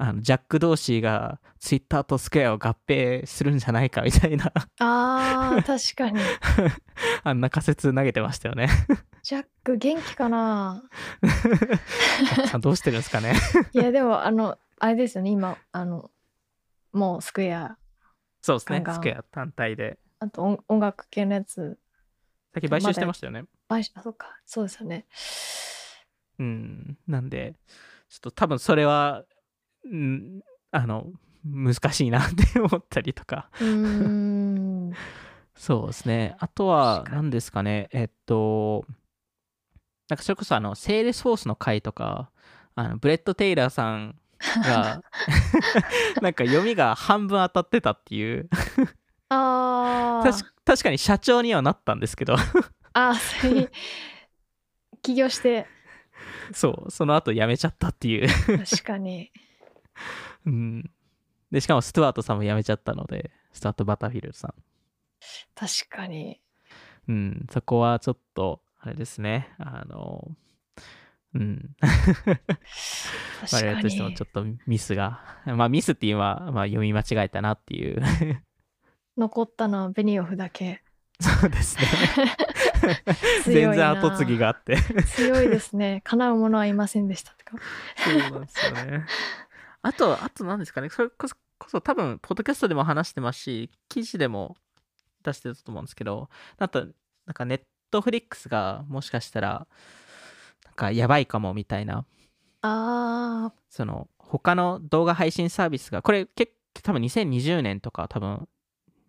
[0.02, 4.50] あのジャック・ドーシーがツイッターとスクエアを合併するんじゃないかみたいな。
[4.78, 6.20] あー確かに。
[7.22, 8.68] あんな仮説投げてましたよね。
[9.22, 10.82] ジャック元気かな？
[12.48, 13.34] さんどうしてるんですかね。
[13.72, 16.10] いやでもあのあれですよね今あの
[16.92, 17.76] もうスクエア
[18.40, 18.94] そうですねガンガン。
[18.94, 19.98] スクエア単体で。
[20.18, 21.78] あと音音楽系のやつ。
[22.54, 23.44] さっき買収してましたよね。
[23.68, 25.06] 買収あそうかそうですよね。
[26.38, 27.54] うんなんで
[28.08, 29.24] ちょっと多分それは
[29.84, 30.40] うん
[30.70, 31.06] あの
[31.44, 33.50] 難しいなって思ったりとか。
[35.54, 36.36] そうですね。
[36.38, 37.88] あとは何ですかね。
[37.92, 38.84] えっと
[40.08, 42.30] なんかそれこそあのセールスフォースの回とか
[42.74, 44.16] あのブレット・テイラーさん
[44.64, 45.02] が
[46.22, 48.48] なんか読みが半分当たってたっていう。
[49.28, 50.30] あー。
[50.32, 52.36] 確確かに社長にはなったんですけど。
[52.92, 53.68] あーそれに
[55.02, 55.66] 起業して。
[56.52, 58.28] そうその後辞めちゃったっていう。
[58.64, 59.30] 確かに
[60.46, 60.90] うん。
[61.50, 64.54] で、しかもストゥワートさんも辞めちゃったので、ストゥワート・バターフィールドさん。
[65.54, 66.40] 確かに
[67.08, 70.30] うん、そこはちょっと、あれですね、あの、
[71.34, 71.70] うん。
[73.52, 78.02] 我々としてもにちょっとミスが、まあミスっていうのは、まあ、読み間違えたなっていう。
[79.16, 80.82] 残ったのはベニオフだけ
[81.20, 81.84] そうですね。
[83.44, 84.76] 全然後継ぎがあって。
[85.04, 87.56] 強いですね叶うものはいませんでしたってか
[87.96, 89.06] そうなんですよね。
[89.82, 94.56] あと、あと何ですかね、それこそ、こそ多分、ポッドキャストでも話してますし、記事でも
[95.22, 96.86] 出してたと思うんですけど、あと、
[97.26, 99.66] なんかネットフリックスがもしかしたら、
[100.66, 102.04] なんかやばいかもみたいな、
[102.62, 108.48] あその、他の動画配信サービスが、これ結構多分2020年とか多分、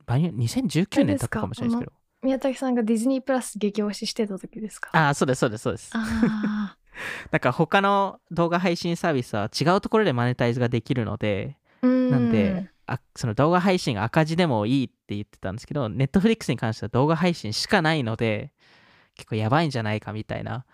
[0.06, 1.92] 場合によ2019年だったかもしれないですけど。
[1.92, 4.90] ー宮崎さんがディズニープラス激推ししてた時ですか？
[4.94, 5.92] ああ、そうです、そうです、そうです。
[5.96, 6.78] あ
[7.32, 18.52] なんか他の動画配信サービスは違うところでマネタイズができるので、なんで、あその動画配信赤字でもいいって言ってたんですけど、ネットフリックスに関しては動画配信しかないので、
[19.16, 20.66] 結構やばいんじゃないかみたいな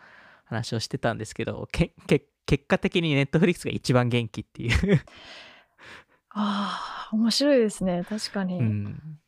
[0.46, 5.02] 話をしてたんですけど、けけ結果的にネットフリックスが一番元気っていう。
[6.30, 8.06] あー面白いですね。
[8.08, 9.20] 確かに、うん。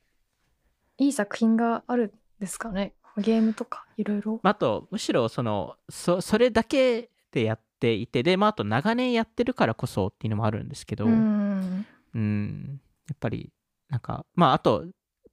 [0.98, 4.40] いい作品があるんですかねゲームとかいろいろ？
[4.44, 11.86] まああと、むしろそのそ、それだけでやっていて、で、まあ、あと長年やってるからこそっていうのもあるんですけど、うーん。
[12.14, 13.52] うん、やっぱり、
[13.90, 14.86] なんか、まあ、あと、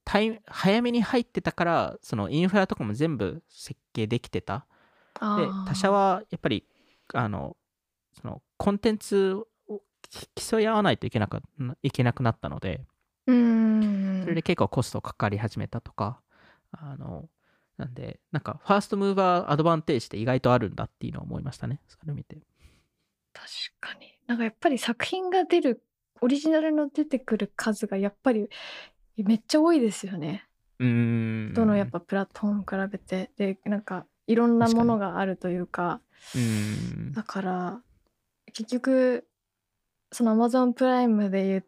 [0.03, 4.65] タイ早めに入ってたから、そのインフラとかも全部設計できてた。
[5.19, 6.63] で他社はやっぱり
[7.13, 7.57] あの
[8.13, 9.33] そのコンテンツ
[9.67, 11.41] をき競い合わないといけなか
[11.81, 12.85] いけなくなったので
[13.25, 14.21] うーん。
[14.21, 16.21] それで結構コストかかり始めたとか
[16.71, 17.27] あの
[17.77, 21.79] なんでなんかファーストムーバーアドバンテージって意外とあるんだっていうのを思いましたね。
[21.87, 22.37] それを見て。
[23.33, 23.47] 確
[23.79, 24.17] かに。
[24.25, 25.83] なんかやっぱり作品が出る
[26.21, 28.49] オリジナルの出てくる数がやっぱり
[29.17, 30.47] めっちゃ多いですよね。
[30.79, 31.53] うーん。
[31.53, 33.31] どのやっぱプラットフォーム比べて。
[33.37, 36.01] でなんかいろんなものがあるというか。
[36.33, 37.11] うーん。
[37.13, 37.81] だから
[38.53, 39.27] 結局
[40.11, 41.65] その Amazon プライムで言っ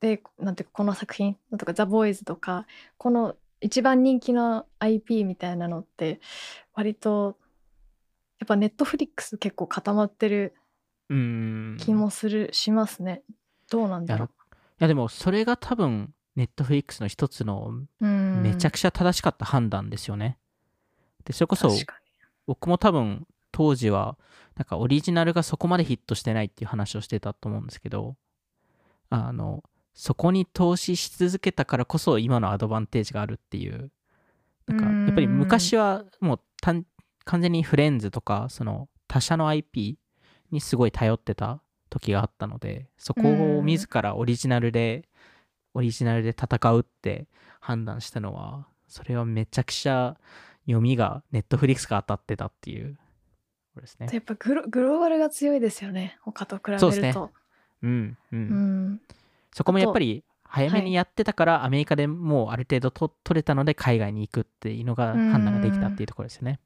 [0.00, 2.66] てなんていうかこの作品とか「ザ・ボーイズとか
[2.98, 6.20] この一番人気の IP みたいなのって
[6.74, 7.36] 割と
[8.38, 10.54] やっぱネットフリックス結構固まってる
[11.08, 11.14] 気
[11.92, 13.22] もする、しますね。
[13.70, 14.28] どうなんだろい
[14.78, 20.38] やでもそれが多分ネットフリックスの一つのめちゃくちゃ正しかった判断ですよね、
[21.24, 21.70] でそれこそ
[22.46, 24.16] 僕も多分当時は
[24.56, 28.16] なんかオリジナルがそこまでヒットしてないっていう話をしてたと思うんですけど
[29.10, 33.90] あのそこに投資し続けたからこそ今のアドバンテージがあるっていう。
[34.66, 35.06] なんかうん。
[35.06, 36.84] やっぱり昔はもう単
[37.24, 39.98] 完全にフレンズとかその他社の IP
[40.50, 43.20] にすごい頼ってた時があったのでそこ
[43.58, 45.08] を自らオリジナルで
[45.74, 47.26] オリジナルで戦うって
[47.60, 50.16] 判断したのはそれはめちゃくちゃ
[50.64, 52.98] 読みがネットフリックスが当たってたっていう。
[53.74, 54.08] これですね。
[54.12, 56.90] やっぱグログローバルが強いですよね他と比べると。
[56.90, 57.30] そうですね。
[57.82, 59.00] うんうん、うん
[59.52, 65.30] そこもやっぱり早めにやってたからアメリカでもうある程度と取れたので海外に行くっていうのがうん。
[65.30, 66.58] 判断ができたっていうところですよね。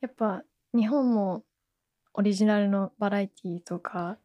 [0.00, 0.42] やっぱ
[0.74, 1.44] 日本も
[2.14, 4.18] オリジナルのバラエティとか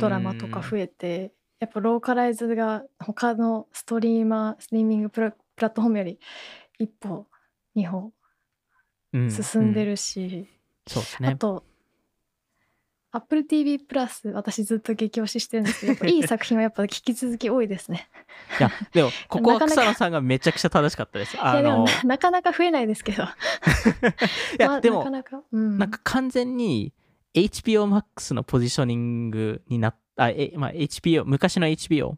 [0.00, 6.18] ドラマとか増えてやっぱローカライズが他のストリーマーストリーミングプラプラットフォームより
[6.78, 7.26] 一歩
[7.74, 8.12] 二歩
[9.12, 9.30] うん。
[9.30, 10.48] 進んでうるし、
[10.86, 11.28] そうですね。
[11.30, 11.64] あと
[13.16, 18.08] Apple TV プラス私ずっと激推ししてるんですけどいい作品はやっぱ引き続き多いですね。
[18.58, 23.22] いやでも ここは草野さんがめちゃくちゃ正しかったですいあやでものななかなか増えないですけど。
[23.22, 23.26] い
[24.58, 26.92] や、まあでもなかなか、うん、なんか完全に
[27.34, 32.16] HBO Max のポジショニングになった、えまあ、HBO 昔の HBO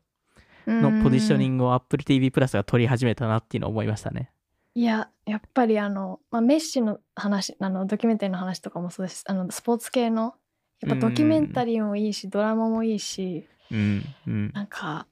[0.66, 4.30] のポジショニグングを Apple TV プラスが取り始めたなっていうのを思いましたね。
[4.74, 10.34] いややっぱりあの、まあ、メッシの話あのドキュメンタリーの話とかもそうですあのスポーツ系の
[10.80, 14.52] やっぱドキュメンタリーもいいし、ドラマもいいしうんうん。
[14.52, 15.06] なんか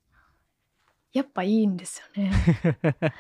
[1.15, 2.33] やっぱいいんですよね。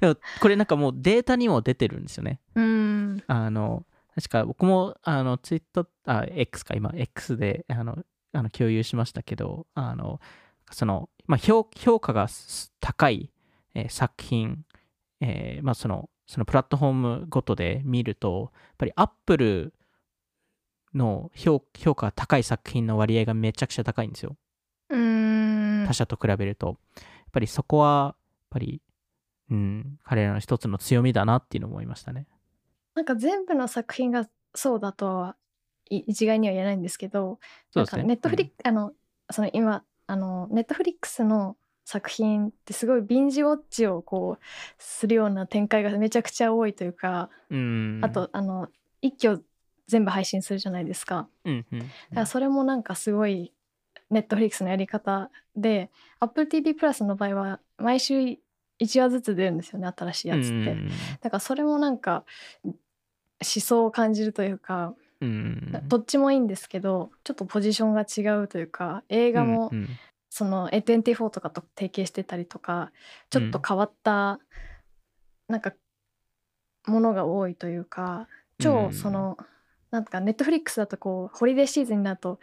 [0.00, 2.40] でもこれなんかもうデータにも出てるんですよね。
[2.54, 10.20] うんあの確か僕もあのツイッターあ X か今 X であのあの共有しましたけどあの
[10.70, 13.32] その、まあ、評評価がす高い、
[13.74, 14.66] えー作品、
[15.20, 19.72] えーまあ、そのそのプラットフォームごとで見るとやっぱり Apple
[20.94, 24.36] の評評価が高い作品の割合がめちゃくちゃ高いんですよ。
[24.90, 25.84] うん。
[25.86, 26.66] 他社と比べると。
[26.66, 28.16] やっぱりそこはやっ
[28.50, 28.82] ぱり、
[29.50, 32.26] うん、彼らの一つの強みだなっていうのを思いましたね。
[32.94, 35.36] なんか全部の作品がそうだとは
[35.88, 37.38] い一概には言えないんですけど
[37.70, 38.02] そうですね。
[38.04, 38.92] ネットフリック、あの
[39.30, 44.44] その今あのネットフリックスの作品ってすごいビンジウォッチをこう
[44.78, 48.68] するような展開がめちゃくちゃ多いというか、うん、あとあの
[49.00, 49.44] 一挙
[49.88, 51.28] 全部配信するじゃないですか。
[51.44, 53.52] うんうん、だからそれもなんかすごい
[54.10, 55.90] ネットフリックスのやり方で
[56.20, 58.18] AppleTV プラスの場合は毎週
[58.80, 60.88] 1話ずつ出るんですよね新しいやつって、うん
[61.20, 62.24] だからそれもなんか
[62.64, 62.74] 思
[63.40, 69.88] 想を感じるというかうんどっちもいいんですけどちょっとポジションが違うというか映画もうんうん。
[70.34, 72.90] その A24 とかと提携してたりとか
[73.28, 74.40] ちょっと変わった
[75.46, 75.74] なんか
[76.86, 79.36] ものが多いというかうん超その
[79.92, 82.40] なんかネットフリックスだとこうホリデーシーズンになると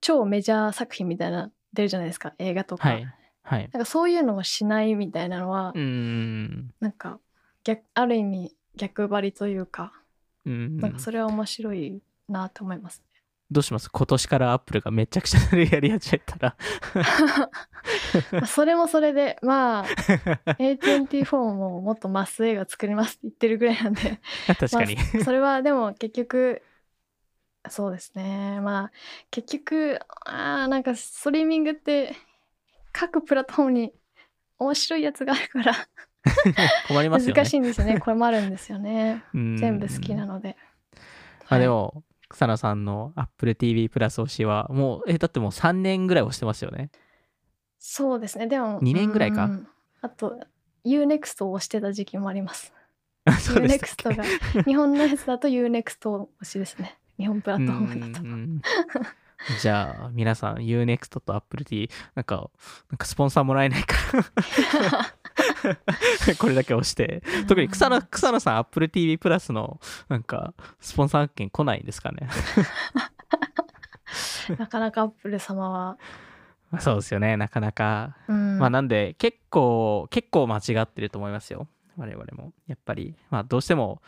[0.00, 3.06] 超メジャー作品みたいな出るじゃないですか映画とか、はい。
[3.42, 3.70] はい。
[3.72, 7.20] なんかそういうのをしないみたいなのは、うんなんか
[7.62, 9.92] 逆ある意味逆張りというか、
[10.46, 13.02] うんなんかそれは面白いなと思います。
[13.50, 13.90] どうします？
[13.90, 16.56] 今年からアップルがめちゃくちゃやり始めたら。
[18.32, 19.84] まあそれもそれでまあ
[20.60, 24.20] A24 ももっとマス映画作りますって言ってるぐらいなんで。
[24.46, 26.62] 確かに、まあ、それはでも結局
[27.68, 28.60] そうですね。
[28.60, 28.92] まあ
[29.30, 32.14] 結局あーなんかストリーミングって
[32.92, 33.92] 各プラットフォームに
[34.58, 35.74] 面白いやつがあるから
[36.88, 37.40] 困りますよね。
[37.40, 37.98] 難しいんですよね。
[38.00, 39.24] これもあるんですよね。
[39.34, 39.56] うん。
[39.56, 40.56] 全部好きなので、
[41.48, 41.76] まあではい。
[41.76, 46.90] も草野さんの Apple TV プラス推しはもうえだってもう3年ぐらい推してますよね。
[47.78, 48.46] そうですね。
[48.46, 49.44] でも二年ぐらいか。
[49.44, 49.68] うん。
[50.00, 50.38] あと
[50.84, 52.72] UNEXT を押してた時期もあります。
[53.26, 54.24] UNEXT が
[54.64, 58.24] 日本のやつだと UNEXT 推しですね日本プラットフォームだと。
[58.24, 58.62] うんうん
[59.60, 62.50] じゃあ皆さん UNEXT と Apple TV なんか
[62.90, 63.94] なんかスポンサーもらえないか
[66.26, 66.34] ら。
[66.38, 67.22] これだけ押して。
[67.46, 72.28] 特に草野草野さん Apple TV プラスのなんかスポンサー券来ないんですかね。
[74.58, 75.98] なかなかアップル様は、
[76.70, 77.36] まあそうですよね。
[77.36, 78.16] なかなか。
[78.26, 78.58] うん。
[78.58, 81.68] まあなんで結構結構間違ってると思いますよ。
[81.96, 82.52] 我々も。
[82.66, 83.14] やっぱり。
[83.30, 84.02] まあどうしても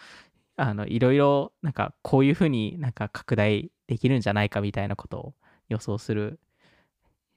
[0.60, 5.34] あのいろいろなんかこういうふうになんか拡大できるんじゃないかみたいなことを
[5.70, 6.38] 予想する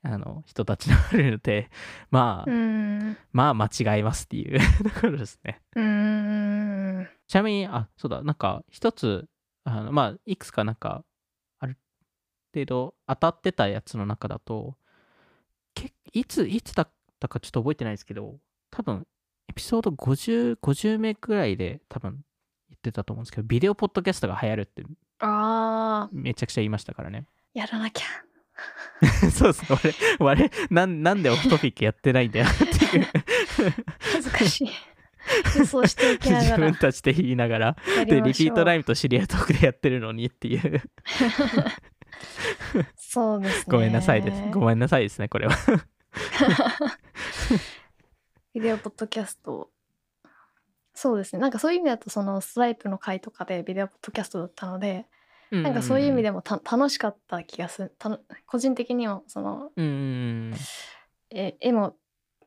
[0.03, 1.69] あの人たちがあるので
[2.11, 3.17] まあ、うん。
[3.31, 5.61] まあ間違いますっていうところですね。
[5.77, 7.07] うん。
[7.27, 9.29] ちなみにあそうだなんか一つ
[9.63, 11.05] あのまあいくつかなんか
[11.59, 11.77] ある
[12.53, 14.75] 程度当たってたやつの中だと
[15.73, 18.37] けいついつだったかちょっと覚えてないですけど
[18.69, 19.07] 多分
[19.47, 22.21] エピソード5050名くらいで多分言
[22.89, 24.83] っってたと思うんですけど、ビデオポッドキャストが流行るって
[25.19, 27.25] あー、めちゃくちゃ言いましたからね。
[27.53, 28.05] やらなきゃ。
[29.31, 29.95] そうですね。
[30.19, 32.63] 俺、俺なん、なんでオフトピックやってないんだよって
[32.97, 33.07] いう
[33.97, 34.69] 恥ずかしい。
[35.61, 37.77] 嘘していきなが自ら分たちで言いながら。
[37.97, 38.21] やで。
[38.21, 40.81] リピートライムと知り合いトークでやってるのにっていう。
[42.97, 43.65] そうですね。
[43.69, 44.41] ごめんなさいです。
[44.51, 45.55] ごめんなさいですね、これは。
[48.53, 49.72] ビデオポッドキャスト。
[50.95, 51.41] そうですね。
[51.41, 55.07] なんかそういう意味だと、そのスワイプの回とかでビデオポッドキャストだったので、
[55.51, 56.23] なんかそういう意味で。
[56.23, 57.95] でもた楽しかった気がする。
[57.99, 59.89] たの個人的にも、その、うんう
[60.51, 60.53] ん
[61.29, 61.95] え絵も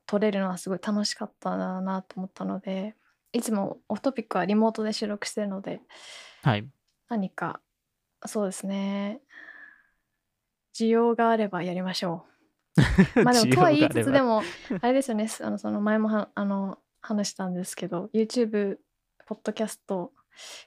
[0.06, 2.94] 撮れるのはすごい楽しかったなと思ったので、
[3.32, 5.80] いつもオフトピックはリモートで収録してるので、
[6.42, 6.68] はい。
[7.08, 7.60] 何か、
[8.26, 9.20] そうですね。
[10.74, 12.36] 需要があればやりましょう。
[13.24, 14.42] まあでもとは言いつつでも
[14.80, 18.76] あれですよねあのその前もはあの話したんですけど YouTube
[19.26, 20.12] ポッドキャスト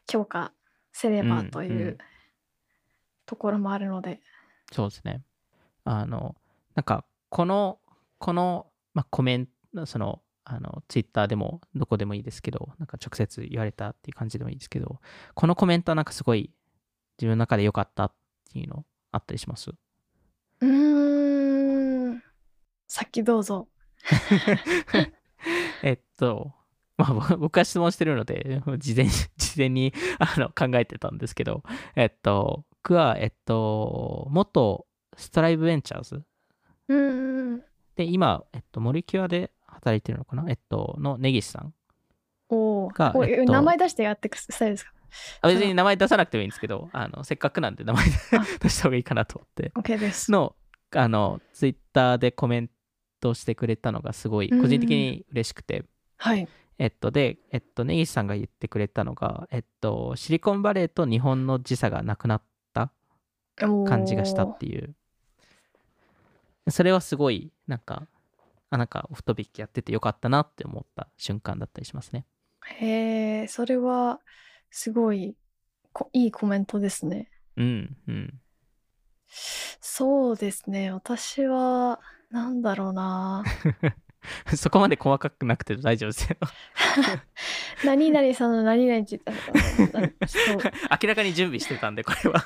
[0.07, 0.53] 強化
[0.91, 1.97] せればとうんいううん。
[3.25, 4.21] ところもあるので、
[4.71, 5.21] そうですね。
[5.83, 6.35] あの、
[6.73, 7.79] なんか、この、
[8.17, 14.99] この、まあ、コメント、その、あの、ツイッターでも、どこでもいいですけど、なんか直接言われたっていう感じでもいいですけど、
[15.35, 16.51] このコメントはなんかすごい、
[17.19, 18.13] 自分の中で良かったっ
[18.51, 19.69] ていうのあったりします？
[20.61, 22.23] うーん。
[22.87, 23.67] さっきどうぞ
[25.83, 26.53] えっと、
[26.97, 31.63] まあ、ぼ 僕は質問してるので、事前に、 事前にあの考えてたんですけど、
[31.95, 34.85] えっと、僕は、えっと、元
[35.17, 36.23] ストライブベンチャーズ。
[36.87, 37.63] うーん
[37.95, 40.45] で、今、えっと、モリキュアで働いてるのかな？
[40.49, 41.73] えっと、の根岸さん。
[42.49, 42.91] おお、
[43.25, 44.91] えっと名前出してやってくスタイルですか？
[45.41, 48.45] あ別に名前出さなくてもいいんですけど、あのせっかくなんで名前あ。
[48.61, 49.71] 出した方がいいかなと思って。
[49.75, 50.31] OK です。
[50.31, 50.55] の、
[50.95, 52.69] あの、ツイッターでコメン
[53.19, 55.85] トしてくれたのがすごい、個人的に嬉しくて。
[56.17, 56.47] はい
[56.81, 62.41] えっと、で、えっと、根岸さんが言ってくれたのが、えっと、シリコンバレーと日本の時差がなくなっ
[62.73, 62.93] た
[63.85, 64.95] 感じがしたっていう。
[66.69, 68.07] それはすごい、なんか、
[68.69, 72.25] あ、なんかオフトピックやっててよかったなって思った瞬間だったりしますね。
[72.65, 74.19] へえそれは
[74.69, 75.35] すごい
[75.91, 78.41] こいいコメントですねうん、うん。
[79.27, 81.99] そうですね私は
[82.31, 83.43] なんだろうな
[84.55, 86.37] そこまで細かくなくて大丈夫ですよ。
[87.85, 89.19] 何々さんの何々って
[89.77, 90.07] 言ったの
[91.01, 92.43] 明らかに準備してたんで、これは。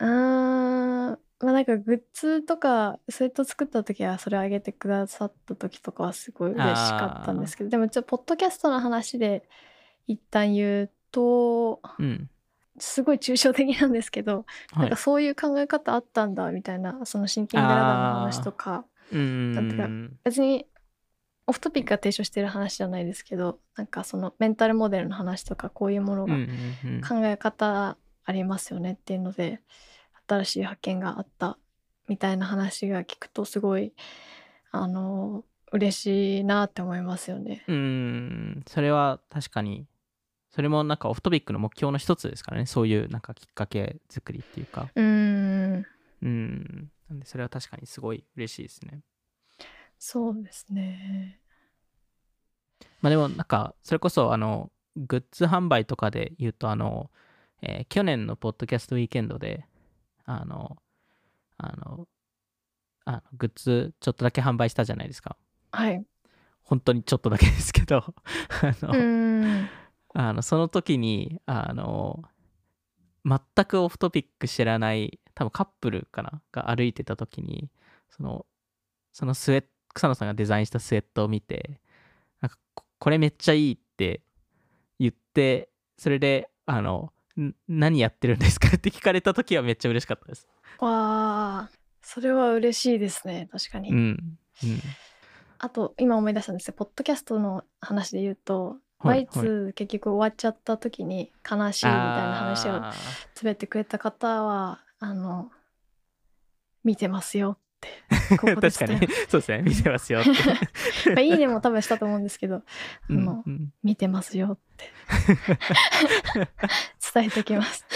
[0.00, 9.48] うーんまあなんかグッズとかスウェット作った時はそれあげてくださった時とかはすごい嬉しかったんですけどでもちょっとポッドキャストの話で
[10.06, 12.30] 一旦言うとうん。
[12.80, 14.96] すごい抽象的なんですけど、はいなんか。
[14.96, 20.18] そういう考え方あったんだみたいなそのシンキングラダーの話とかうーなんていうかん。
[20.24, 20.66] 別に
[21.46, 26.36] オフトピックが提唱してる話じゃないですけどなんかそのメンタルモデルの話とかこういうものが
[27.06, 29.60] 考え方ありますよねっていうので
[30.28, 31.58] 新しい発見があった
[32.08, 33.92] みたいな話が聞くとすごい
[34.70, 37.64] あの嬉しいなって思いますよね。
[37.68, 38.62] うーん。
[38.66, 39.86] それは確かに、
[40.50, 42.66] それもなんかオフトピックの目標の一つですからね。
[42.66, 44.88] そういうなんかきっかけ作りっていうか。
[44.94, 45.02] うー
[45.78, 45.86] ん
[46.22, 46.90] うん。
[47.08, 49.00] なんでそれは確かにすごい嬉しいですね。
[49.98, 51.40] そうですね。
[53.00, 57.10] まあでもなんか、それこそあの、グッズ販売とかで言うと、あの、
[57.62, 59.66] えー去年のポッドキャストウィーケンドで、
[60.24, 60.76] あの、
[61.58, 62.08] あの、
[63.04, 65.36] あのグッズちょっとだけ販売したじゃないですか。
[65.72, 66.04] はい。
[66.62, 67.96] 本当にちょっとだけですけど、
[68.62, 69.68] あの、うーん
[70.14, 72.22] あのその時にあの
[73.24, 77.70] 全くオフトピック知らない多分カップルかなが歩いてた時に
[78.08, 78.46] その
[79.12, 81.80] そのスウェット草野さんがデザインしたスウェットを見て
[82.40, 84.22] なんかここれめっちゃいいって
[84.98, 88.68] 言ってそれであのん何やってるんですか？
[88.68, 90.46] って聞かれた時はめっちゃ嬉しかったです。
[90.78, 91.70] わあ
[92.02, 93.90] それは嬉しいですね確かに。
[93.90, 94.18] うん、うん
[95.58, 102.92] あと今思い出したんですよポッドキャストの話で言うと、はいワイツ結局終わっちゃった時に悲しいみたいな話をあ
[103.34, 105.50] つぶやいてくれた方はあの
[106.84, 107.88] 見てますよって
[108.36, 110.30] こーこで確かにそうですね見てますよって。
[111.14, 112.62] まあいいねも多分したと思うんですけどあ
[113.08, 114.90] うんの、うん見てますよって
[117.14, 117.86] 伝えておきます。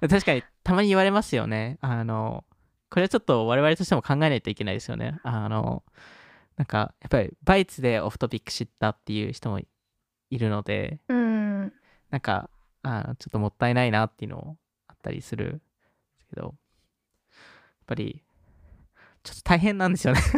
[0.00, 1.78] 確かにたまに言われますよね。
[1.80, 2.44] あの、
[2.90, 5.20] これはちょっと我々としても考えないといけないですよね。
[5.22, 5.84] あの、
[6.56, 9.66] なんかやっぱりバイツでオフトピック知ったっていう人もい
[10.38, 11.72] るので、うん
[12.10, 12.50] なんか
[12.82, 14.58] あのちょっともったいないなっていうのも
[14.88, 15.58] あったりするんで
[16.20, 16.52] すけど、やっ
[17.86, 18.22] ぱり
[19.22, 20.20] ちょっと大変なんですよね。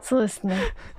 [0.00, 0.58] そうですね。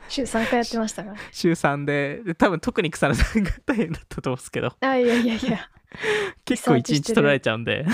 [0.10, 1.18] 週3回やってましたから。
[1.32, 5.70] 週3でで多分特に草野さんが大変だったと思うんですけどあ、いやいやいや、
[6.46, 7.86] 結構1日取られちゃうんで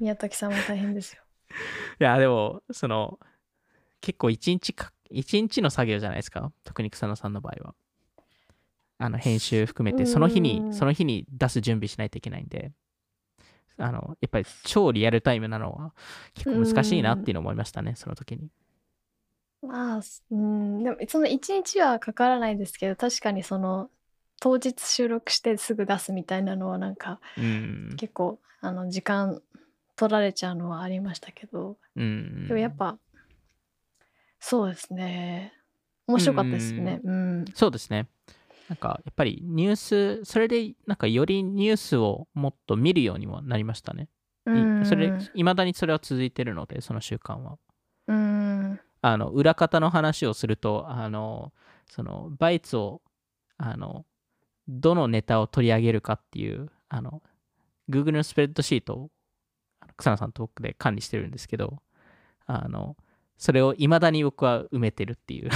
[0.00, 1.22] 宮崎さんも大変ですよ。
[2.00, 3.18] いやでもその
[4.00, 6.52] 結構1日か1日の作業じゃないですか？
[6.64, 7.74] 特に草野さんの場合は。
[9.00, 12.72] あの編集含めてその日にうんその日に出す準備しないといけないんで。
[13.80, 15.92] あのやっぱり超リアルタイムなのは
[16.34, 18.48] 結構難しいなっていうのを思いましたねその時に。
[19.62, 20.00] まあ、
[20.30, 23.90] うん、でもその1日はかからないですけど、確かにその、
[24.40, 27.94] 当日収録してすぐ出すみたいなのはなんかうん。
[27.96, 29.40] 結構あの時間
[29.96, 32.46] 取られちゃうのはありましたけど、うん。
[32.46, 32.98] でもやっぱ
[34.40, 35.52] そうですね
[36.06, 38.08] 面白かったですねうんそうですね。
[38.68, 44.08] なんかやっぱりニュース、それでなんかよりニュースをもっと見るようにもなりましたね。
[44.84, 47.58] それ、いまだにそれは続いてるので、その習慣は。
[48.08, 51.52] うんあの、裏方の話をすると、あの、
[51.86, 53.00] その、バイツを、
[53.56, 54.04] あの、
[54.66, 57.22] どのネタを取り上げるかっていう、あの、
[57.88, 59.10] Google のスプレッドシートを、
[59.96, 61.80] 草野さんと僕で管理してるんですけど、
[62.46, 62.96] あの、
[63.38, 65.50] それをいまだに僕は埋めてるっていう。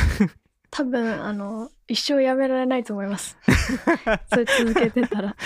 [0.71, 3.37] 多分あの一生やめられないと思います
[4.33, 5.37] それ続けてたら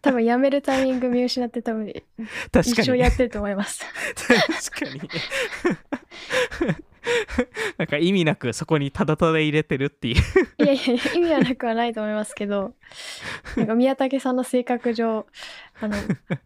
[0.00, 3.08] 多分やめるタイミング見失って多分一生や。
[3.08, 3.84] ってると思います
[4.70, 5.00] 確かに。
[7.78, 10.14] なんか意味なくそこにただただ入れてるっていう。
[10.62, 12.74] いやいや意味はなくはないと思いますけど
[13.56, 15.26] なんか宮武さんの性格上
[15.80, 15.96] あの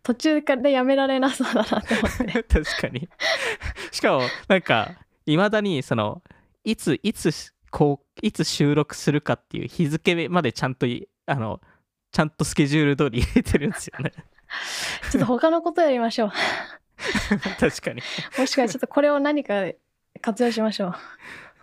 [0.03, 1.83] 途中からやめられなそうだなと思っ
[2.33, 3.11] て 確かに。
[3.91, 4.95] しかも、なんか、
[5.27, 6.23] いまだに、その、
[6.65, 11.61] いつ、いつし、こう、いつ収録するかっていう日付までちゃんとい、あの、
[12.11, 14.13] ちゃんとスケジュール通り入れてるんですよね。
[15.11, 16.33] ちょっと他のことやりましょう
[17.59, 18.03] 確かに。
[18.39, 19.73] もしくはちょっとこれを何か
[20.21, 20.95] 活用しましょ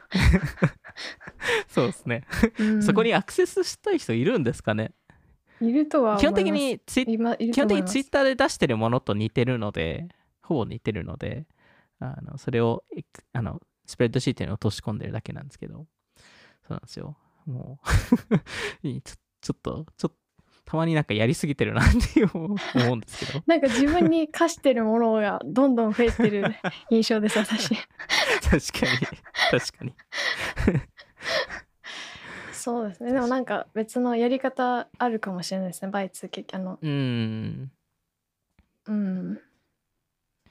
[1.70, 2.26] そうですね。
[2.58, 4.92] う、うんそこにアクセスしたい人いるんですかね？
[5.62, 7.36] いるとは基本的にツイ基本
[7.68, 10.08] 的にツイッターで出してるものと似てるので、
[10.42, 11.46] ほぼ似てるので、
[12.00, 12.84] あのそれを
[13.34, 15.88] あのスプレッドシートに落とし込んでるだけなんですけど、
[16.68, 17.18] そうなんですよ。
[17.46, 18.38] もう。
[19.02, 20.16] ちょ、ちょっと、ちょっと、
[20.66, 26.54] たまになんかやりすぎてるなって思うんですけど、 なんか自分に課してるものがどんどん増えてる
[26.92, 27.76] 印象です私。
[28.46, 29.96] 確かに、確かに。
[32.52, 33.14] そうですね。
[33.14, 35.92] でもなんか別のやり方あるかもしれないですね。
[35.92, 36.78] バイツ結あの。
[36.80, 37.72] うーん、
[38.86, 39.42] うん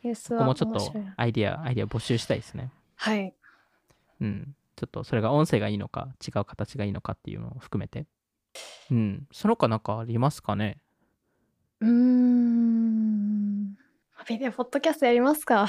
[0.03, 2.71] ニュースはここもちょっとアイディア、アイディア募集したいですね。
[2.97, 3.35] はい。
[4.21, 4.55] うん。
[4.77, 8.07] ちょっとそれが音声がいいのか、違う形がいいのかっていうのを含めて。
[8.91, 9.27] うん。
[9.33, 10.79] その他なんかありますかね？
[11.81, 13.75] うーん。
[14.29, 15.69] ビデオポッドキャストやりますか。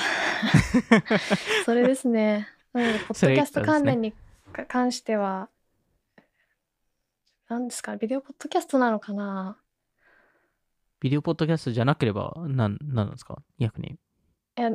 [1.66, 2.48] それですね。
[2.74, 4.14] なのでポッドキャスト関連に
[4.54, 5.50] か関しては
[7.48, 9.58] 何ですかビデオポッドキャストなのかな？
[11.00, 13.42] ビデオポッドキャストじゃなければ何なんなんですか？
[13.60, 13.98] 逆に。
[14.60, 14.72] いや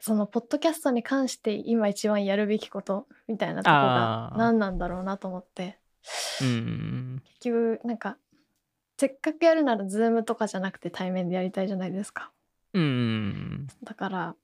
[0.00, 5.78] そのポッドキャストに関して今一番やるべきことみたいなとこが何なんだろうなと思って
[6.40, 7.22] うん。
[7.40, 8.16] 結局なんか
[8.96, 12.30] せっかくやるならズームとかじゃなくて対面でやりたいじゃないですか
[12.72, 13.66] うん。
[13.84, 14.34] だから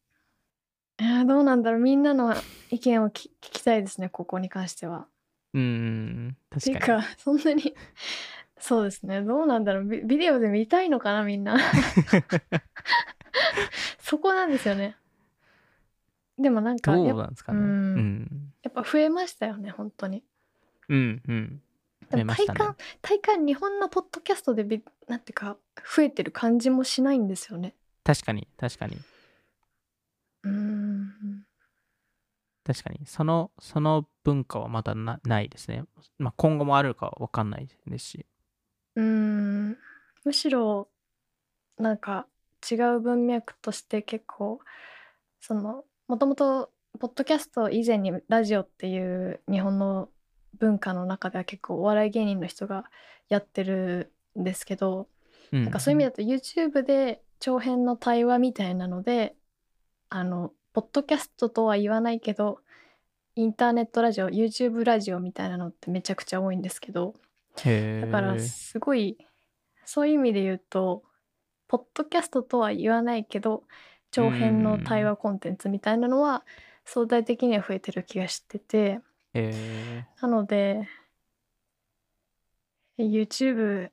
[0.99, 2.35] えーどうなんだろうみんなの
[2.71, 5.07] 意見をき聞きたいですねここに関しては。
[5.55, 6.37] うん。
[6.61, 7.03] ていう確かに。
[7.03, 7.75] かそんなに
[8.59, 11.57] そうですねどうなんだろうビビデオで見たいのかなみんな
[14.01, 14.97] そこなんですよね
[16.39, 17.59] でもなんかどやっうなんですかね。
[17.59, 18.53] ううんん。
[18.63, 20.23] やっぱ増えましたよね本当に
[20.89, 21.23] うん。
[21.27, 21.63] うん。
[22.11, 25.57] でもましたね体感、体感日本のポッドキャストでビなんていうか
[25.97, 27.75] 増えてる感じもしないんですよね
[28.05, 28.97] 確かに、確かに。
[30.45, 31.47] うーん
[32.65, 33.01] 確かに。
[33.07, 35.85] その、その文化はまだなないですね。
[36.19, 38.27] まあ、今後もあるかわかんないですし。
[38.97, 39.79] うーん
[40.25, 40.89] むしろ
[41.79, 42.27] なんか
[42.71, 44.61] 違う文脈として結構
[45.41, 50.09] そのもともとポッドキャスト以前にラジオっていう日本の
[50.59, 52.85] 文化の中では結構お笑い芸人の人が
[53.29, 55.09] やってるんですけど、
[55.53, 55.65] うん。
[55.65, 59.35] なんかそういう意味だと YouTube で長編の対話みたいなので
[60.09, 62.61] あのポッドキャストとは言わないけど
[63.35, 67.15] インターネットラジオ YouTube ラジオみたいなのってめちゃくちゃ多いんですけど
[68.03, 69.19] だからすごい
[69.85, 71.03] そういう意味で言うと
[71.69, 73.65] ポッドキャストとは言わないけど
[74.11, 76.45] 長編の対話コンテンツみたいなのは
[76.85, 79.01] 相対的には増えてる気がしてて
[79.35, 80.89] へなので
[82.99, 83.91] YouTube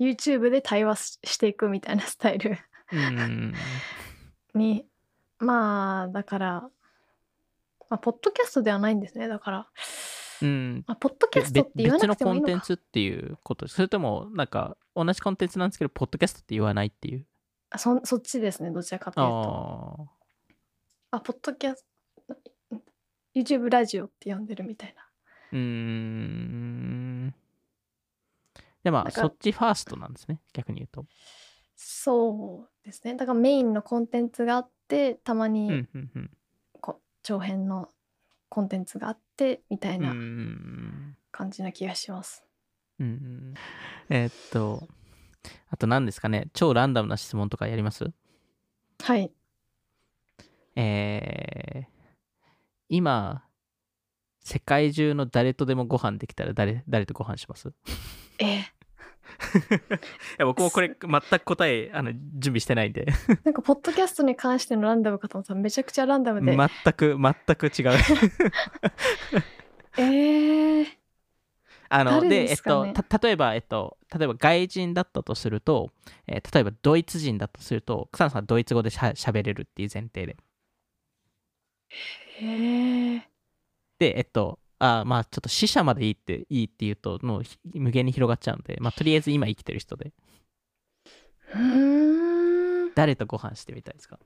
[0.00, 2.58] YouTube で対話ししていくみたいなスタイル。
[4.54, 4.84] に
[5.38, 6.70] まあだから
[7.92, 9.28] まあ、ポッドキャストではないんですね。
[9.28, 9.66] だから、
[10.42, 10.84] うん。
[10.86, 12.52] まあ、ポッドキャストって言わな別のくてもいいのか。
[12.52, 17.26] コンテンツっていうことそれとも、なんか、同じコンテンツなんですけど、ポッドキャストって言わないっていう。
[17.70, 20.08] あそそっちですね、どちらかというと。
[21.12, 21.86] あポッドキャス
[22.70, 22.82] ト、
[23.34, 25.02] YouTube ラジオって呼んでるみたいな。
[25.52, 27.34] うーん。
[28.82, 30.40] で、まあ、そっちファーストなんですね。
[30.52, 31.06] 逆に言うと。
[31.76, 33.14] そうですね。
[33.14, 36.30] だからメインのコンテンツがあって、たまうん、にうん、うん。
[36.80, 37.88] こ長編の
[38.52, 42.44] コンテンツがあって、みたいうなー感じな気がします。
[43.00, 43.54] うんうん。
[44.10, 44.86] えーっと、
[45.70, 46.48] あと何ですかね。
[46.52, 48.12] 超ランダムな質問とかやります？
[49.02, 49.32] はい。
[50.76, 51.86] えー、
[52.90, 53.42] 今、
[54.40, 57.68] 世界中の誰とでもご飯できたら誰誰とご飯します？
[57.68, 57.72] い
[58.44, 58.66] え
[60.38, 63.06] や僕もこれ全く答えあの準備してないんで。
[63.44, 66.52] なんか、ポッドキャストに関してのランダムかと思ったらめちゃくちゃランダムで。
[66.56, 67.72] 全く全く違う。
[69.98, 70.86] えー、
[71.90, 75.92] あの誰でえっとた例えばえっと例えば外人だったとすると、
[76.26, 80.36] えー例えばドイツ人だとすると草野さんはドイツ語でしゃ喋れるっていう前提で。
[82.40, 83.22] えー、
[83.98, 90.12] でえっとあーまあちょっと死者までいいっていいって言うともうひ無限に広がっちゃうんでまあとりあえず今生きてる人で。
[91.54, 92.94] うーん。
[92.94, 94.18] 誰とご飯してみたいですか？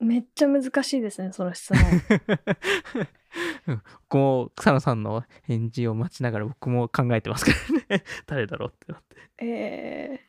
[0.00, 1.82] めっちゃ難しいですね、その質問。
[3.66, 3.82] うん。
[4.08, 7.50] 僕も草野さんの返事を待ちながら僕も考えてますか
[7.88, 8.04] らね。
[8.26, 9.16] 誰だろうってなって。
[9.44, 10.20] え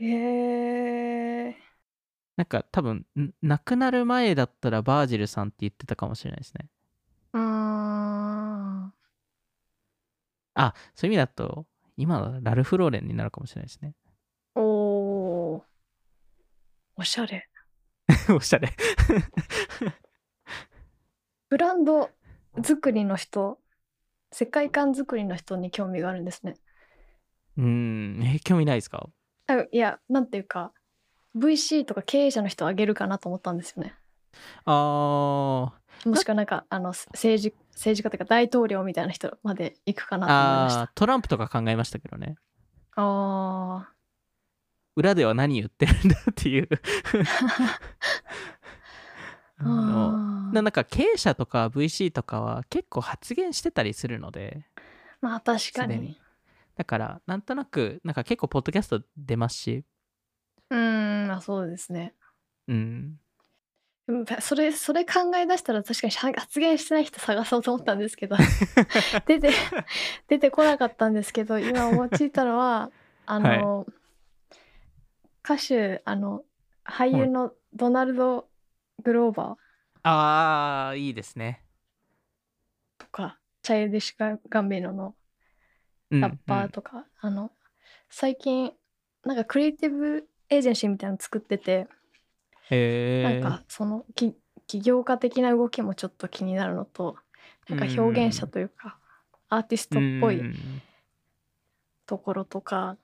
[0.00, 1.54] ー、えー、
[2.36, 6.66] なんか多分ん亡くなる前だったらバージルさんって言ってたかもしれないですね
[7.34, 8.92] うーん。
[10.54, 11.66] あそういう意味だと
[11.96, 13.94] 今のラルフ・ローレンになるかもしれないですね
[14.54, 15.62] おー。
[16.96, 17.48] おしゃれ。
[18.36, 18.68] おしゃれ
[21.48, 22.10] ブランド
[22.62, 23.58] 作りの人、
[24.30, 26.54] 世界観作りの人に興味があるんですね。
[27.56, 29.08] うーんえ興味ないですか？
[29.46, 30.72] あいや、なんていうか、
[31.36, 33.94] VC とか経営者の人をあげるかなと思ったんですよね。
[34.64, 36.08] あー。
[36.08, 40.92] もしくはなんか、あの、政治、政治家というか大統領みたいな人まで行くかなと思いました。
[40.94, 42.36] トランプとか考えましたけどね。
[42.94, 43.92] ああ
[44.94, 46.68] 裏では何言ってるんだっていう。
[49.58, 50.12] あの
[50.52, 54.66] ななんか経営者とか VC とかは結構発言してたりするので。
[55.20, 56.20] まあ確かに。
[56.76, 59.84] だからなんとなくなんか結構ポッドキャスト出ますし
[60.72, 62.14] うーん、まあそうですね。
[62.66, 63.18] うん。
[64.06, 68.36] でもそれ、それ考え出したら確かに発言してない人探そうと思ったんですけど、
[69.26, 69.52] 出て、
[70.28, 72.90] 出てこなかったんですけど、今思いついたのは、
[73.26, 73.86] あの、
[75.44, 76.44] 歌手、あの、
[76.84, 78.48] 俳優のドナルド・
[79.04, 80.08] グローバー。
[80.08, 81.64] ああいいですね。
[82.98, 85.14] とか、チャイルディッシュ・ガンビーノの
[86.10, 87.52] ラッパーとか、あの、
[88.10, 88.72] 最近、
[89.24, 91.86] なんかクリエイティブエージェンシーみたいなの作ってて、
[92.70, 94.34] へえなんかそのき
[94.66, 97.16] 起業家的な動きもちょっと気になるのと
[97.68, 98.98] なんか表現者というか
[99.48, 100.42] アーティストっぽい
[102.06, 102.96] ところとか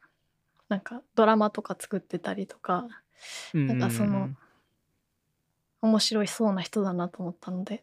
[0.68, 2.86] なんかドラマとか作ってたりとか
[3.55, 4.30] なんかその
[5.80, 7.82] 面白いそうな人だなと思ったので。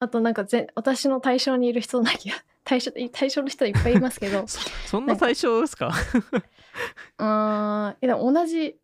[0.00, 4.44] あとなんかぜ私の対象にいる人なきゃ対象対象の人いっぱいいますけど。
[4.86, 5.90] そんな対象ですか？
[7.18, 8.78] ーんえでも同じ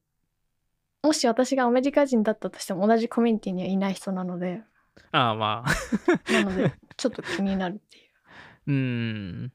[1.04, 4.62] もし私がアメリカ人だったとしても同じコミュニティにはいない人なので。
[5.12, 6.32] ああまあ。
[6.32, 8.10] なので ちょっと気になるっていう。
[8.68, 9.52] うーん。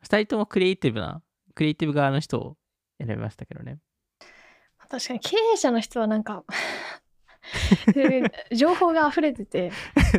[0.00, 1.22] 二人ともクリエイティブな
[1.54, 2.56] クリエイティブ側の人を
[2.98, 3.78] 選びましたけどね。
[4.90, 6.44] 確かに経営者の人はなんか
[8.52, 9.72] 情報が溢れてて。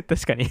[0.08, 0.48] 確かに。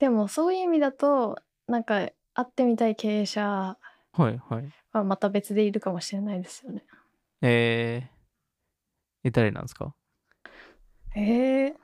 [0.00, 1.36] でもそういう意味だと
[1.68, 3.78] なんか会ってみたい経営者
[4.12, 4.72] はいはい。
[4.92, 6.84] はまた別でいるかもしれないですよね。
[7.42, 9.94] えー、え誰なんですか？
[11.16, 11.74] えー、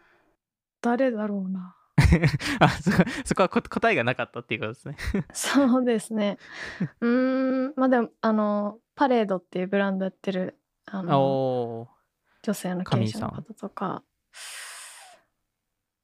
[0.81, 1.77] 誰だろうな。
[2.61, 4.97] あそこそこはこ答えがなかったっていうことですね。
[5.33, 6.39] そうですね。
[7.01, 11.89] うーんまあでもあのパレードっていうブランドやってるあの
[12.43, 14.03] 女性の経営者の方とか。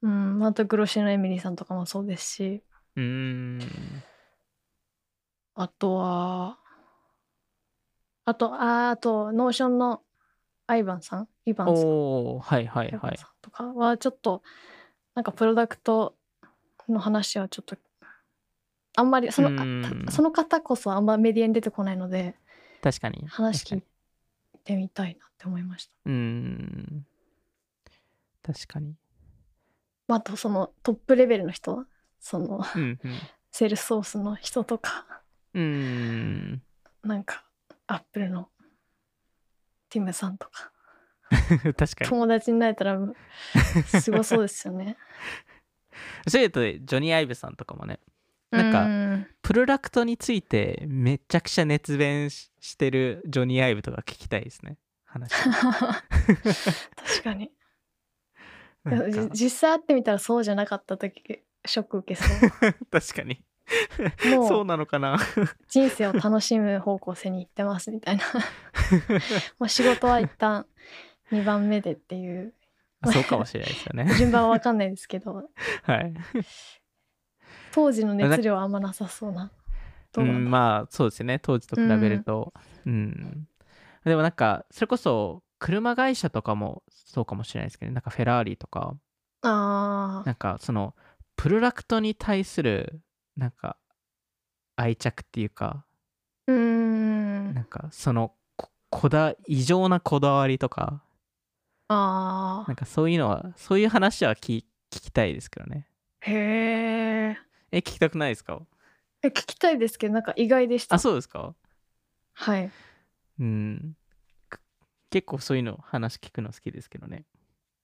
[0.01, 2.65] うんあと Glossier のエミリーさんとかもそうですし。
[2.97, 3.03] うー
[3.59, 3.61] ん
[5.55, 6.59] あとは、
[8.25, 10.03] あと、あーあと、ノーションの
[10.67, 14.43] アイバンさん、イバンさんはいはいアイバはいンさんとかは、ちょっと、
[15.15, 16.15] なんかプロダクト
[16.89, 17.77] の話はちょっと、
[18.97, 22.35] あんまり、そのうんあたその方こそあんまメディアに出てこないので、
[22.83, 23.87] 確かに話聞確か
[24.65, 25.93] てみたいなって思いました。
[26.07, 27.07] うーん。
[28.43, 28.95] 確かに。
[30.09, 31.87] まあ、あとそのトップレベルの人
[32.21, 32.99] そのうんうん。
[33.51, 35.22] セールスソースの人とか
[35.55, 36.63] うーん。
[37.03, 37.45] なんか
[37.87, 38.49] アップルの
[39.89, 40.73] ティムさんとか
[41.77, 42.11] 確かに。
[42.11, 42.99] 友達になれたら
[43.85, 44.97] すごそうですよね。
[46.29, 48.01] そういうと、ジョニー・アイブさんとかもね、
[48.51, 54.79] なんかうんプロダクトについてめちゃくちゃ熱弁ししてるジョニー・アイブとか聞きたいですね。
[55.05, 55.33] 話。
[55.33, 57.51] 確かに
[59.33, 62.51] 実際会ってみたらそうじゃなかった時ショック受けそう
[62.91, 63.45] 確かに。
[64.37, 65.19] もうそうなのかな。
[65.69, 68.25] 人生を楽しむ方向性に行ってますみたいな。
[69.59, 70.67] もう仕事は一旦
[71.31, 72.55] 2番目でっていう。
[73.13, 74.15] そうかもしれないですよね。
[74.17, 75.49] 順番は分かんないですけど。
[75.83, 76.15] はい。
[77.73, 79.51] 当時の熱量はあんまなさそうな。
[80.13, 81.39] どうなんまあそうですね。
[81.39, 82.53] 当時と比べると。
[82.87, 83.49] うん、
[84.05, 88.97] でもなんかそれこそ車会社とかもそうかもしれないですけどなんかフェラーリとか。
[89.45, 90.95] あなんかその
[91.35, 93.01] プロダクトに対する
[93.37, 93.77] なんか
[94.77, 96.59] 愛着っていうかーうー
[97.51, 97.55] ん。
[97.55, 101.03] なんかそのここだ異常なこだわりとか
[101.89, 104.59] あなんかそういうのはそういう話は聞
[104.91, 105.87] 聞きたいですけどね。
[106.23, 106.35] ーへ
[107.31, 107.37] え
[107.73, 108.61] え聞きたくないですか？
[109.23, 110.97] え聞きたいですけどなんか意外でした。
[110.97, 111.55] あそうですか？
[112.35, 112.71] はい。
[113.41, 113.97] うん。
[114.49, 114.61] く
[115.11, 117.25] 結構そういうの話聞くの好きですけどね。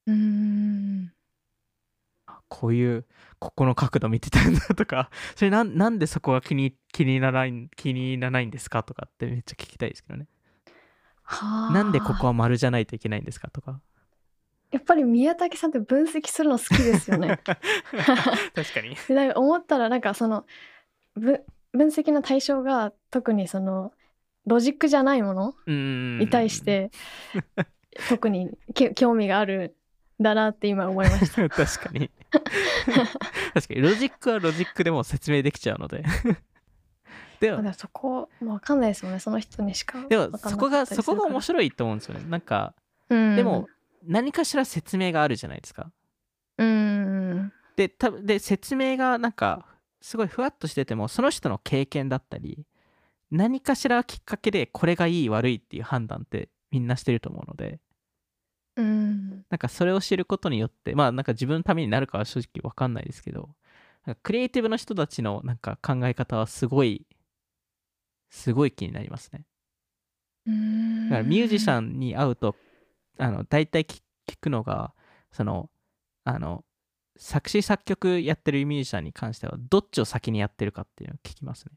[0.07, 1.13] うーん。
[1.13, 1.18] あ
[2.49, 3.05] こういう
[3.39, 5.11] ここの角度見てたんだとか。
[5.37, 10.27] それなんなんでそこが気に気にならない気にならないんですかとかってめっちゃ聞きたいですけどね。
[11.23, 11.73] はあ。
[11.73, 13.81] なんでここは丸じゃないといけないんですかとか。
[14.71, 17.41] やっぱり宮武さんって分析するの好きですよね。
[17.45, 18.97] 確かに。
[18.97, 20.45] か思ったらなんかその
[21.15, 23.93] ぶ分析の対象が特にその
[24.47, 26.91] ロジックじゃないものうんに対して
[28.09, 29.78] 特にき興味があるん
[30.21, 31.49] だなって今思いました。
[31.51, 32.11] 確かに。
[33.55, 33.81] 確かに。
[33.81, 36.05] ロジックはロジックでも説明できちゃうので。
[37.41, 42.29] でもそこもわかんないですもんねその人にしかでもそこがそこが面白いと思うんですよね。
[42.29, 42.75] なんか
[43.09, 43.37] うん。
[43.37, 43.69] でも
[44.03, 45.93] 何かしら説明があるじゃないですか。
[46.59, 47.53] うん。
[47.77, 49.65] で多分で説明がなんか
[50.01, 52.67] すごいふわっとしててもその人の経験だったり
[53.31, 57.79] 何かしらきっかけでこれがいい悪いっていう判断ってみんなしてると思うので
[58.79, 59.45] うん。
[59.51, 63.51] なんかそれを知ることによってまあなんか自分のためになるかは正直わかんないですけど
[64.07, 67.07] なんかクリエイティブの人たちのなんか考え方はすごい
[68.31, 69.45] すごい気になりますね。
[70.47, 71.09] うん。
[71.11, 72.55] だからミュージシンャンに会うと
[73.19, 74.93] あの大体聞聞くのが
[75.33, 75.71] その
[76.25, 76.65] あの
[77.17, 81.73] 作詞作曲やってるミュージシャンに関してはどっちを先にやってるかっていうのを聞きますね。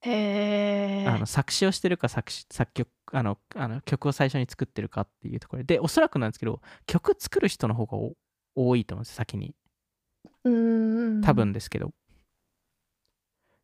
[0.00, 5.74] へえあの作詞をしてるか作詞作曲あのあの曲を最初に作ってるかっていうところで。
[5.76, 8.14] でおそらくなんですけど曲作る人の方がお
[8.54, 9.54] 多いと思うんです先に。
[10.44, 11.92] うん多分ですけど。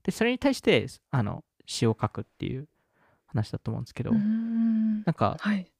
[0.02, 2.68] でそれに対してあの詩を書くっていう
[3.26, 5.70] 話だと思うんですけど、うんなんかはい。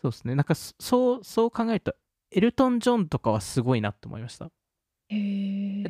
[0.00, 0.34] そうですね。
[0.34, 1.94] なんかそそう、そう考えると、
[2.32, 4.50] エルトン・ジョンとかはすごいなって思いました。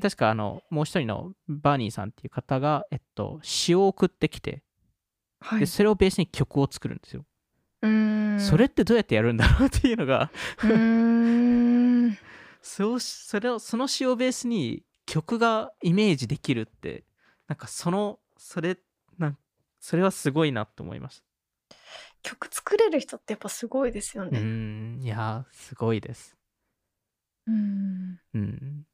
[0.00, 4.62] 確か、あの、もう一人のバーニーさんっていう方が、えっと、詩を送ってきて、
[5.40, 7.24] はいで、それをベースに曲を作るんですよ。
[7.82, 10.30] うんそれってどうやってやるんだろうっていうのが、
[10.62, 12.18] うん
[12.62, 17.04] そそれを、その詩をベースに曲がイメージできるって、
[17.48, 18.78] なんかその、それ、
[19.18, 19.38] なん
[19.80, 21.24] それはすごいなって思いました。
[22.22, 24.38] 曲作れる人ってやっぱすごいですよね。
[24.40, 26.36] ん、いやー、すごいです。
[27.46, 28.86] うんうん。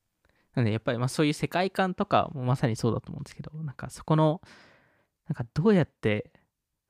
[0.59, 4.41] なんでやっぱりまあそういう世界観とかもまさにそうだと思うんですけど、なんかそこの、
[5.29, 6.33] なんかどうやって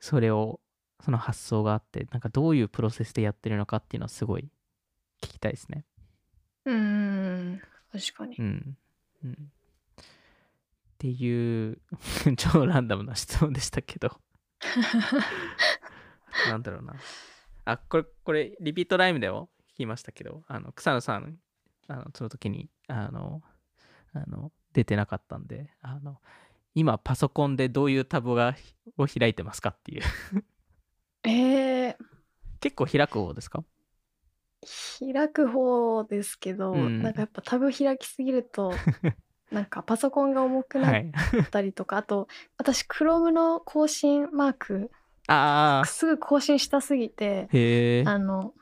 [0.00, 0.60] それを、
[1.04, 4.48] その発想があって、なんかどういうプロセスでやってるのかっていうのはすごい
[5.22, 5.84] 聞きたいですね。
[6.64, 7.60] うん
[7.92, 8.42] 確かにう。
[8.42, 8.78] ん。
[9.24, 9.32] うん。
[9.32, 9.36] っ
[10.96, 11.78] ていう、
[12.38, 14.18] 超ランダムな質問でしたけど。
[16.48, 16.94] なんだろうな。
[17.66, 21.38] あ、これ、これ、リピートライムでも聞きましたけど、あの、草野さん、
[21.86, 23.42] あの、その時に、あの、
[24.12, 26.18] あの、出てなかったんで、あの、
[26.74, 28.54] 今、パソコンでどういうタブが
[28.96, 30.02] を開いてますかっていう。
[31.24, 31.96] えー、
[32.60, 33.64] 結構開く方ですか？
[35.00, 38.72] 開く方ですけど、うんなんかやっぱタブ開きすぎると
[39.52, 41.12] なんかパソコンが重くなっはい。
[41.50, 42.28] たりとか、あと
[42.58, 44.90] 私 Chrome の更新マーク
[45.26, 47.48] ああ、すぐ更新したすぎて。
[48.06, 48.52] あの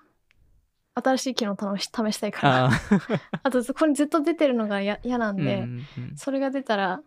[1.03, 2.71] 新しい機能試し試したいからあ
[3.45, 7.03] あとここにずっと出てるのがや嫌なんーで、うんうんそれが出たら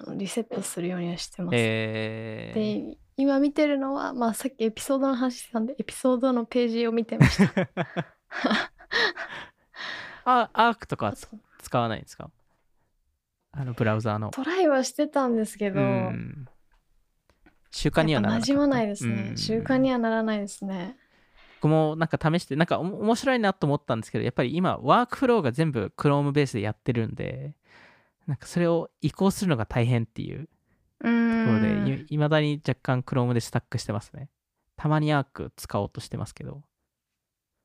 [0.00, 1.54] あのリセットするようにはしてます。
[1.56, 7.68] えー、で今見てるのは、まあさっきエピソードの話したんで、エピソードのページを見てました。
[10.24, 11.12] あアークとか
[11.60, 12.30] 使わないんですか？
[13.50, 14.30] あのブラウザーの。
[14.30, 16.48] トライはしてたんですけど、うん
[17.70, 19.26] 習慣にはならなかったやっぱ馴染まないですね。
[19.30, 20.96] うん習慣にはならないですね。
[21.60, 27.54] 僕もなんか試してなんか面白いなと思ったんですけどやっぱり今ワークフローが全部 Chrome ベースでやってるんで
[28.26, 30.48] なんかそれを移行するのが大変っていう
[31.00, 31.60] うところ。
[31.60, 34.30] でいまだに若干 Chrome でスタックしてますね。
[34.76, 36.62] たまにアーク使おうとしてますけど、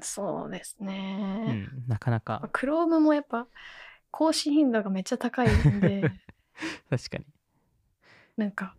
[0.02, 1.54] そうですうね。
[1.54, 2.50] ん、なかなか。
[2.52, 3.48] クロームもやっぱ
[4.12, 6.12] 更新頻度がめっちゃ高いんで、
[6.90, 7.26] 確かに。
[8.38, 8.76] なんか、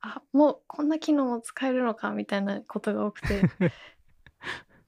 [0.00, 3.50] あ、もうこんな機能も使えるのかみたいなことが多くて、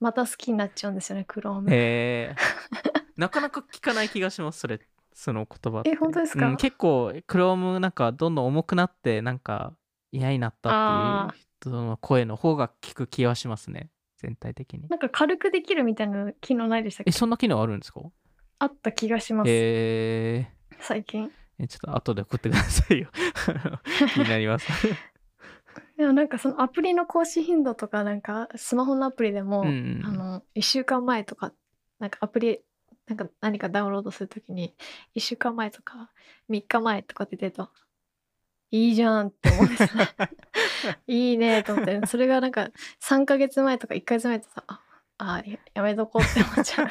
[0.01, 1.69] また好きになっちゃうんですよね、クローム。
[1.73, 4.81] えー、 なかなか聞かない気がしますそれ
[5.13, 6.49] その言葉え本当ですか？
[6.49, 9.73] うん、結構 Chrome なんかどんどん重くなってなんか
[10.11, 13.91] 嫌になったっていう人の声の方が聞く気はしますね。
[14.19, 14.89] 全体的に。
[14.89, 18.01] なんか軽くできるみたいな機能ないでしたっえけそんな機能あるんですか？
[18.59, 20.49] あった気がします、え
[20.81, 21.27] 最近。
[21.27, 21.31] ー、
[21.61, 23.09] えちょっと後で送ってくださいよ。
[24.15, 24.67] 気になります
[25.97, 31.53] でもなんかそのアプリの更新頻度とかなんかスマホのアプリでも、うんあの1週間前とか
[31.99, 32.61] なんかアプリ
[33.07, 34.75] なんか何かダウンロードするときに
[35.17, 36.11] 1週間前とか
[36.51, 37.69] 3日前とかって出ると
[38.71, 40.09] いいじゃんって思うんですね
[41.07, 42.71] いいねと思ってそれがなんか
[43.03, 44.81] 3ヶ月前とか1ヶ月前とかあ
[45.19, 46.89] あややめとこうって思っちゃう。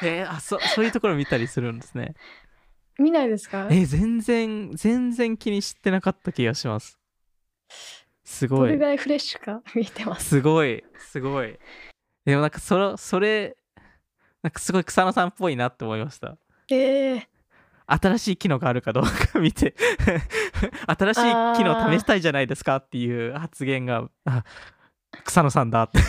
[0.02, 2.14] えー、あそそういうところ見たりするんですね。
[2.98, 3.68] 見ないですか？
[3.70, 6.98] え全然全然気にしてなかった気がします
[8.24, 8.70] すどごい。
[8.70, 10.28] れぐらいフレッシュか見てます？
[10.28, 10.84] すごい。
[10.98, 11.58] すごい。
[12.24, 13.56] でもなんかそれそれ
[14.42, 16.36] なんかすごい草野さんっぽいなって思いました。
[16.70, 17.28] ええ
[17.86, 19.74] 新しい機能があるかどうか見て。
[20.86, 24.42] 新しい機能試したいじゃないですかっていう発言があ
[25.24, 25.98] 草野さんだって。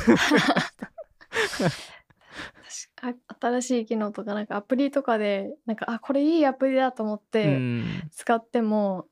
[3.01, 8.09] あ新しい機能とかなんかアプリとかでなんかあこれいいアプリだと思っうてん。
[8.11, 9.07] 使っても、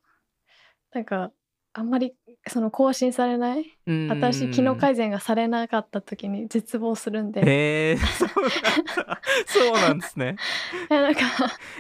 [0.94, 1.32] なんか
[1.76, 2.14] あんまり
[2.48, 3.66] その更新されない？
[3.88, 7.98] うん新しい機能改善がされなかった時に絶望するんで、へえ。
[7.98, 8.30] そう
[9.48, 10.36] そうなんですね。
[10.92, 11.22] いやなんか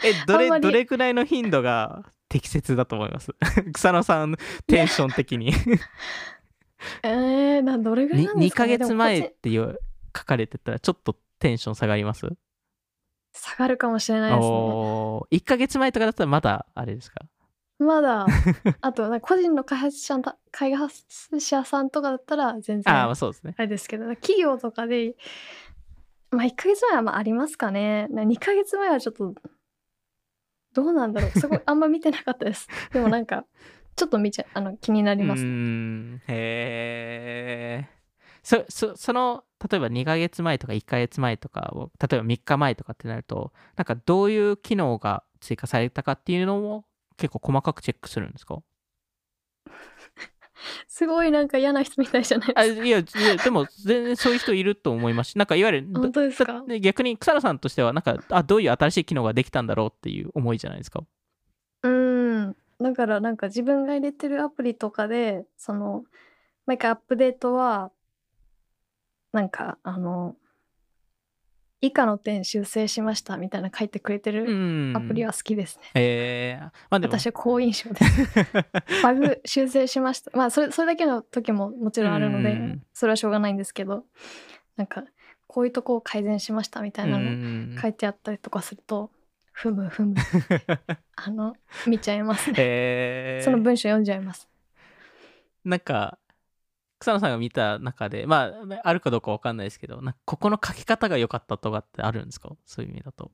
[0.03, 3.31] えどれどれぐらいの頻度が適切だと思います？
[3.73, 4.35] 草野さん
[4.67, 5.51] テンション的に。
[7.03, 9.79] えー、などれぐらいに2なんですか、ね、ヶ月前っていう
[10.17, 12.27] 書かれてたらちょっとテンション下がります？
[13.35, 14.47] 下がるかもしれないですね。
[14.47, 17.21] おー1ヶ月前とかだったらまだあれですか？
[17.79, 18.25] まだ
[18.81, 21.03] あと個人の開発者た開発
[21.39, 23.55] 者さんとかだったら全然ああそうですね。
[23.57, 25.15] れですけど企業とかで
[26.31, 28.07] まあ1ヶ月前はまあありますかね。
[28.09, 29.33] な2ヶ月前はちょっと
[30.73, 31.39] どうなんだろう。
[31.39, 32.67] そこ あんま見てなかったです。
[32.91, 33.45] でもなんか
[33.95, 36.21] ちょっと見ちゃあの気になりますうーん。
[36.27, 37.89] へえ
[38.43, 46.85] そそその例えば2ヶ月前とか1ヶ月前とかを例えば3日前とかってなるとなんかどういう機能が追加されたかっていうのも
[47.17, 48.57] 結構細かくチェックするんですか？
[50.87, 52.85] すごいなんか嫌な人みたいじゃないあですか。
[52.85, 56.63] いやいやでも全然そういう人いると思いますしなんかいわゆる 本当ですか？
[56.67, 61.03] で逆に草野さんとしてはなんかあどういう新しい機能ができたんだろうっていう思いじゃないですか？
[61.83, 62.55] うん。
[62.79, 66.05] だからなんか自分が入れてるアプリとかでその
[66.65, 67.91] 毎回アップデートは
[69.31, 70.35] なんかあの
[71.83, 74.93] 以下の点修正しましたみたいな書いてくれてうるん。
[74.95, 78.33] アプリは好きですね、えー、まあ私は好印象です。
[79.03, 80.31] バグ修正しました。
[80.33, 84.05] まあそれそれだけの時ももちろんあるのでうんそれはしょうがないんですけど
[84.77, 85.03] なんか
[85.45, 89.11] こういうとこを改善しましたみたいなうのん書いてあったりとかすると
[89.51, 90.15] ふむふむ。
[91.17, 91.53] あの
[91.85, 92.55] 見ちゃいますね。
[92.59, 93.43] えー。
[93.43, 94.47] その文章読んじゃいます。
[95.65, 96.17] なんか
[97.03, 102.49] 草野さんが見た中でまああるかどうかわかんないですけどなんかここの書き方が良かったとかってあるんですか？
[102.65, 103.31] そういう意味だと。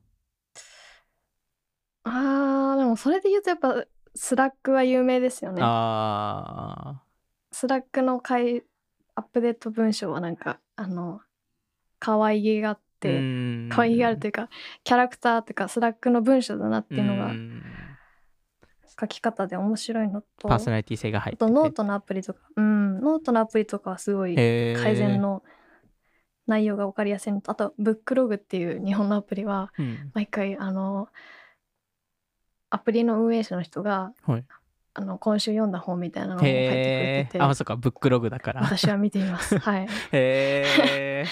[2.02, 3.84] あーでもそれで言うとやっぱ
[4.14, 5.60] Slack は有名ですよね。
[5.62, 7.00] あ
[7.52, 8.64] Slack の回
[9.14, 11.20] アップデート文章はなんかあの
[11.98, 13.68] 可愛げがあっーてうん。
[13.72, 14.48] 可愛げがあるというか
[14.84, 17.62] キャラクターというか Slack の文章だなっていうのがん
[19.00, 21.46] 書き方で面白いのとパーソナリティ性が入あってて。
[21.46, 22.40] とノートのアプリとか。
[22.56, 23.00] うん。
[23.00, 25.42] ノートのアプリとかはすごい改善の
[26.46, 30.10] 内容が分かりやすいのとあとブクログっていう日本のアプリはうん。
[30.14, 31.08] 毎回あの
[32.68, 34.44] アプリの運営者の人がはい。
[34.92, 36.70] あの今週読んだ本みたいなのを書いてくれ
[37.20, 37.38] へて。
[37.38, 37.76] てあそっか。
[37.76, 38.62] ブックログだから。
[38.62, 39.56] 私は見ています。
[39.60, 39.88] はい。
[40.12, 41.24] へえ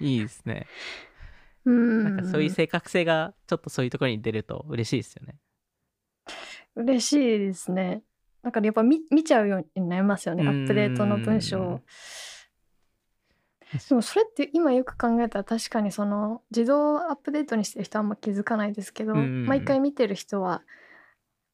[0.00, 0.66] いいですね。
[1.66, 2.04] うん。
[2.04, 5.36] なんかそういう正確性がちょっとそういうところに出ると嬉しいですよね
[6.76, 8.02] 嬉しいですね。
[8.42, 11.80] だからやっぱ見見ちゃうようになりますよね、うんアップデートの文章を。
[13.88, 20.62] でもそれって今よく考えたら確かにその自動アップデートにしてる人はあんま気づかないですけど、うん毎回見てる人は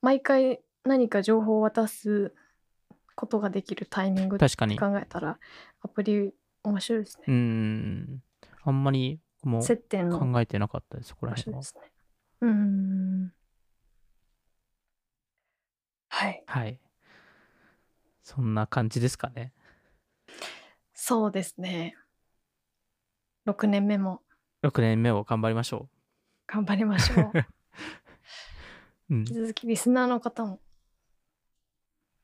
[0.03, 2.33] 毎回何か情報を渡す
[3.15, 4.79] ことができるタイミングって確かに。
[4.79, 5.39] 考えたら
[5.83, 6.33] アプリ
[6.65, 7.25] 面白いですね。
[7.29, 8.23] うん。
[8.65, 11.61] あんまりもう接点の考えてなかったです、そこら場所辺は。
[11.61, 11.93] ですね。
[12.41, 13.33] うーん。
[16.19, 16.43] はい。
[16.47, 16.81] はい。
[18.25, 19.53] そんな感じですかね。
[20.93, 21.97] そうですね。
[23.47, 24.23] 6年目も
[24.65, 25.89] 6年目を頑張りましょ
[26.49, 27.39] 頑張りましょう。
[27.39, 27.47] う。
[29.11, 29.35] うん引き。
[29.35, 30.59] 続きリスナーの方も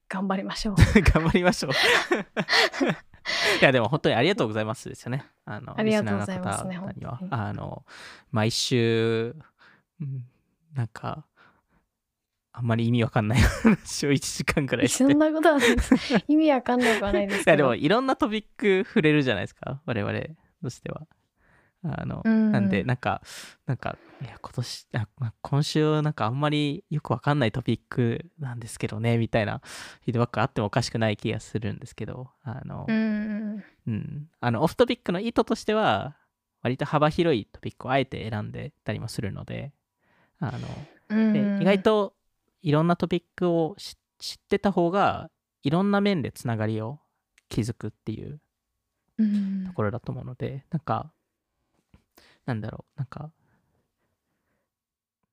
[0.09, 0.75] 頑張りましょう。
[1.13, 1.73] 頑張りましょう。
[1.73, 5.25] いやでも本当にありがとうございますですよね。
[5.45, 7.85] あのありがとうございますねリスナーの方には本当にあの
[8.33, 9.37] 毎週、
[10.01, 10.27] うん
[10.75, 11.25] なんか
[12.57, 15.05] あんまり意味わかんない話を1時間くらいして。
[15.05, 15.95] そんなことはないです。
[16.29, 20.21] 意味わかんなくはないですでもいろんなトピック触れるじゃないですか我々
[20.63, 21.07] としては。
[21.83, 23.21] あの、うんなんでなんか
[23.67, 24.87] なんかいや今年
[25.43, 29.61] 今週なんかあんまりよくわかんないトピックなんですけどねみたいな
[30.03, 33.65] フィードバックあってもおかしくない気がするんですけどあの、うん。
[33.87, 36.17] うん、あのオフトピックの意図としては
[36.63, 39.73] 割と幅広いトピックをあえて選んでたりもするので
[40.39, 40.61] あの
[41.11, 41.33] うん。
[41.59, 42.15] で意外と
[42.65, 45.31] いろんなトピックを知知ってた方が
[45.63, 46.99] いろんな面でつながりを
[47.51, 48.41] 築くっていう
[49.19, 49.65] うん。
[49.67, 51.13] ところだと思うのでなんか
[52.47, 53.31] なんだろうなんか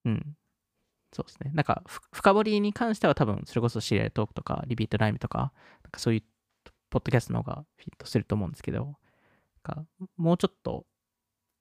[0.04, 0.36] うん。
[1.14, 1.52] そうですね。
[1.54, 5.54] なんかふ深掘りに関しては多分それこそシリアルトークとかリピートライムとか
[5.84, 6.24] なんかそういう
[6.90, 8.96] ポッドキャストの方がフィットすると思うんですけどなん
[9.64, 9.86] か
[10.18, 10.86] もうちょっと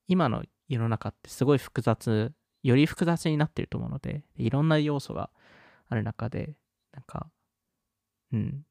[0.08, 5.30] 今の世の中ってすごい複雑より複雑になってると思うのでいろんな要素が
[5.91, 6.57] ある中で
[6.93, 7.30] なんか
[8.32, 8.62] うん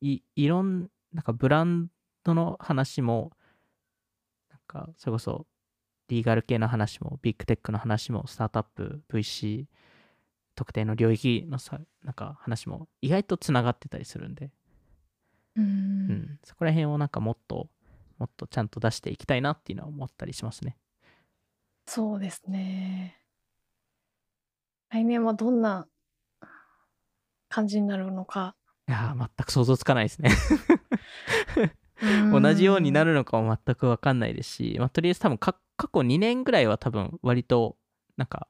[0.00, 1.90] いいろんなんかブラン
[2.24, 3.32] ドの話も
[4.50, 5.46] なんかそれこそ
[6.08, 9.66] リーガル系の話もビッグテックの話もスタートアップ VC
[10.54, 14.50] 特定の領域のさなんか話も意外とつながってたりするんで、
[15.56, 15.60] う
[16.08, 16.38] うんん。
[16.44, 17.68] そこら辺をなんかもっと
[18.18, 20.76] もっとちゃんと出していきたいなっていうのは思ったりしますね。
[21.86, 23.20] そうですね。
[24.90, 25.86] 来年はどんな
[27.48, 28.54] 感じになるのか。
[28.88, 30.30] いやー全く想像つかないですね。
[32.32, 33.08] 同じようになる。
[33.12, 37.76] るのかも全く分かんないですし、まあ、とりあえず多分か過去2年ぐらいは多分割と
[38.16, 38.48] なんか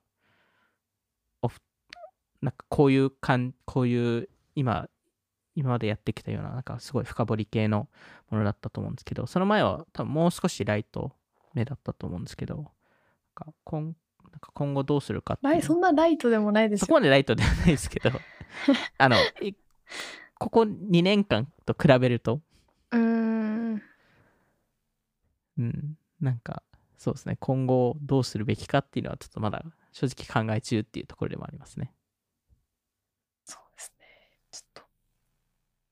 [1.43, 1.61] オフ
[2.41, 3.11] なんかこういう
[3.65, 4.89] こういう今
[5.55, 7.89] 今までやってきたようななんかすごい深掘り系の
[8.31, 11.13] ものだったと思うんですけどその前は多分もう少しライト
[11.55, 12.65] 目だったと思うんですけどなん
[13.35, 13.95] か今
[14.33, 16.87] なんか今後どうするかってそんなライトでもないですよ。
[16.87, 18.11] そこまでライトではないですけど
[18.99, 19.55] あのい
[20.39, 22.41] ここ2年間と比べると
[22.93, 23.83] うーん。
[25.59, 26.63] うん、なんか
[26.97, 31.93] そうですね今後どうするべきかっていうのはちょっとまだ正直考え中っていうところでもありますね。
[33.45, 34.07] そうですね。
[34.53, 34.83] ちょっと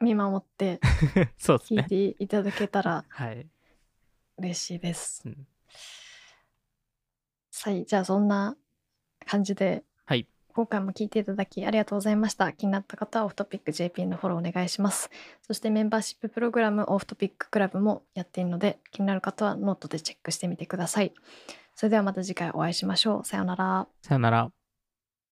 [0.05, 0.79] 見守って
[1.39, 1.83] 聞いね。
[1.85, 3.47] ていただけたらはい。
[4.39, 5.23] 嬉しいです。
[5.27, 5.47] うん
[7.63, 8.57] はい、じゃあそんな
[9.27, 10.27] 感じではい。
[10.55, 12.51] 今回も聞いていただきありがとうございました。
[12.53, 15.11] 気になった方はオフトピック JP のフォローお願いします。
[15.43, 21.13] そしてメンバーシッププログラム Off Topic Club もやっているので気になる方はノートでチェックしてみてください。
[21.75, 23.25] それではまた次回お会いしましょう。
[23.27, 23.87] さようなら。
[24.01, 24.56] さよなら。